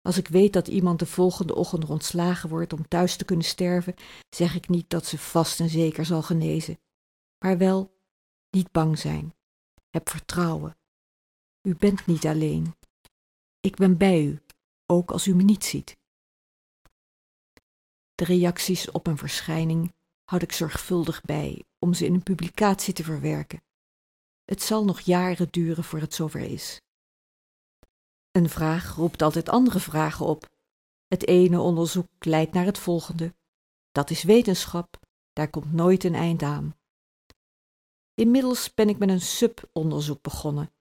Als 0.01 0.17
ik 0.17 0.27
weet 0.27 0.53
dat 0.53 0.67
iemand 0.67 0.99
de 0.99 1.05
volgende 1.05 1.55
ochtend 1.55 1.89
ontslagen 1.89 2.49
wordt 2.49 2.73
om 2.73 2.87
thuis 2.87 3.15
te 3.15 3.25
kunnen 3.25 3.45
sterven, 3.45 3.95
zeg 4.29 4.55
ik 4.55 4.69
niet 4.69 4.89
dat 4.89 5.05
ze 5.05 5.17
vast 5.17 5.59
en 5.59 5.69
zeker 5.69 6.05
zal 6.05 6.21
genezen, 6.21 6.79
maar 7.45 7.57
wel 7.57 7.97
niet 8.49 8.71
bang 8.71 8.99
zijn. 8.99 9.33
Heb 9.89 10.09
vertrouwen. 10.09 10.77
U 11.61 11.75
bent 11.75 12.05
niet 12.05 12.25
alleen. 12.25 12.75
Ik 13.59 13.75
ben 13.75 13.97
bij 13.97 14.23
u, 14.23 14.41
ook 14.85 15.11
als 15.11 15.27
u 15.27 15.35
me 15.35 15.43
niet 15.43 15.65
ziet. 15.65 15.97
De 18.15 18.25
reacties 18.25 18.91
op 18.91 19.07
een 19.07 19.17
verschijning 19.17 19.93
houd 20.23 20.41
ik 20.41 20.51
zorgvuldig 20.51 21.21
bij 21.21 21.63
om 21.79 21.93
ze 21.93 22.05
in 22.05 22.13
een 22.13 22.23
publicatie 22.23 22.93
te 22.93 23.03
verwerken. 23.03 23.63
Het 24.43 24.61
zal 24.61 24.85
nog 24.85 24.99
jaren 24.99 25.47
duren 25.49 25.83
voor 25.83 25.99
het 25.99 26.13
zover 26.13 26.41
is. 26.41 26.81
Een 28.39 28.49
vraag 28.49 28.95
roept 28.95 29.21
altijd 29.21 29.49
andere 29.49 29.79
vragen 29.79 30.25
op. 30.25 30.49
Het 31.07 31.27
ene 31.27 31.59
onderzoek 31.59 32.07
leidt 32.19 32.53
naar 32.53 32.65
het 32.65 32.77
volgende. 32.77 33.35
Dat 33.91 34.09
is 34.09 34.23
wetenschap, 34.23 34.99
daar 35.33 35.49
komt 35.49 35.73
nooit 35.73 36.03
een 36.03 36.15
eind 36.15 36.41
aan. 36.43 36.77
Inmiddels 38.13 38.73
ben 38.73 38.89
ik 38.89 38.97
met 38.97 39.09
een 39.09 39.21
subonderzoek 39.21 40.21
begonnen, 40.21 40.73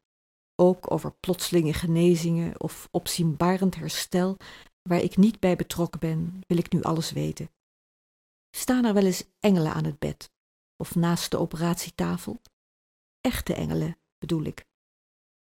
ook 0.54 0.90
over 0.90 1.12
plotselinge 1.12 1.72
genezingen 1.72 2.60
of 2.60 2.88
opzienbarend 2.90 3.74
herstel, 3.74 4.36
waar 4.82 5.00
ik 5.00 5.16
niet 5.16 5.40
bij 5.40 5.56
betrokken 5.56 6.00
ben, 6.00 6.40
wil 6.46 6.58
ik 6.58 6.72
nu 6.72 6.82
alles 6.82 7.10
weten. 7.10 7.50
Staan 8.50 8.84
er 8.84 8.94
wel 8.94 9.04
eens 9.04 9.24
engelen 9.40 9.72
aan 9.72 9.84
het 9.84 9.98
bed 9.98 10.30
of 10.76 10.94
naast 10.94 11.30
de 11.30 11.38
operatietafel? 11.38 12.40
Echte 13.20 13.54
engelen, 13.54 13.98
bedoel 14.18 14.42
ik. 14.42 14.66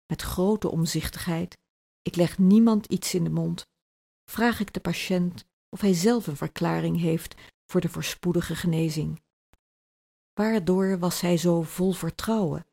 Met 0.05 0.21
grote 0.21 0.69
omzichtigheid 0.69 1.59
ik 2.01 2.15
leg 2.15 2.37
niemand 2.37 2.85
iets 2.85 3.13
in 3.13 3.23
de 3.23 3.29
mond. 3.29 3.67
Vraag 4.25 4.59
ik 4.59 4.73
de 4.73 4.79
patiënt 4.79 5.45
of 5.69 5.81
hij 5.81 5.93
zelf 5.93 6.27
een 6.27 6.37
verklaring 6.37 6.99
heeft 6.99 7.35
voor 7.65 7.81
de 7.81 7.89
voorspoedige 7.89 8.55
genezing. 8.55 9.21
Waardoor 10.33 10.99
was 10.99 11.21
hij 11.21 11.37
zo 11.37 11.61
vol 11.61 11.91
vertrouwen? 11.91 12.65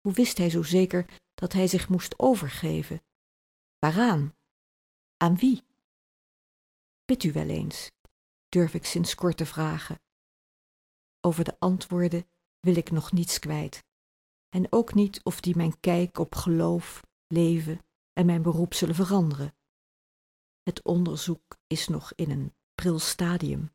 Hoe 0.00 0.12
wist 0.12 0.38
hij 0.38 0.50
zo 0.50 0.62
zeker 0.62 1.20
dat 1.34 1.52
hij 1.52 1.66
zich 1.66 1.88
moest 1.88 2.18
overgeven? 2.18 3.02
Waaraan? 3.78 4.34
Aan 5.16 5.36
wie? 5.36 5.64
Bidt 7.04 7.24
u 7.24 7.32
wel 7.32 7.48
eens, 7.48 7.90
durf 8.48 8.74
ik 8.74 8.84
sinds 8.84 9.14
kort 9.14 9.36
te 9.36 9.46
vragen. 9.46 10.00
Over 11.20 11.44
de 11.44 11.58
antwoorden 11.58 12.26
wil 12.60 12.76
ik 12.76 12.90
nog 12.90 13.12
niets 13.12 13.38
kwijt, 13.38 13.84
en 14.48 14.72
ook 14.72 14.94
niet 14.94 15.22
of 15.22 15.40
die 15.40 15.56
mijn 15.56 15.80
kijk 15.80 16.18
op 16.18 16.34
geloof, 16.34 17.06
leven 17.26 17.80
en 18.18 18.26
mijn 18.26 18.42
beroep 18.42 18.74
zullen 18.74 18.94
veranderen. 18.94 19.54
Het 20.62 20.82
onderzoek 20.82 21.58
is 21.66 21.88
nog 21.88 22.12
in 22.14 22.30
een 22.30 22.54
pril 22.74 22.98
stadium. 22.98 23.70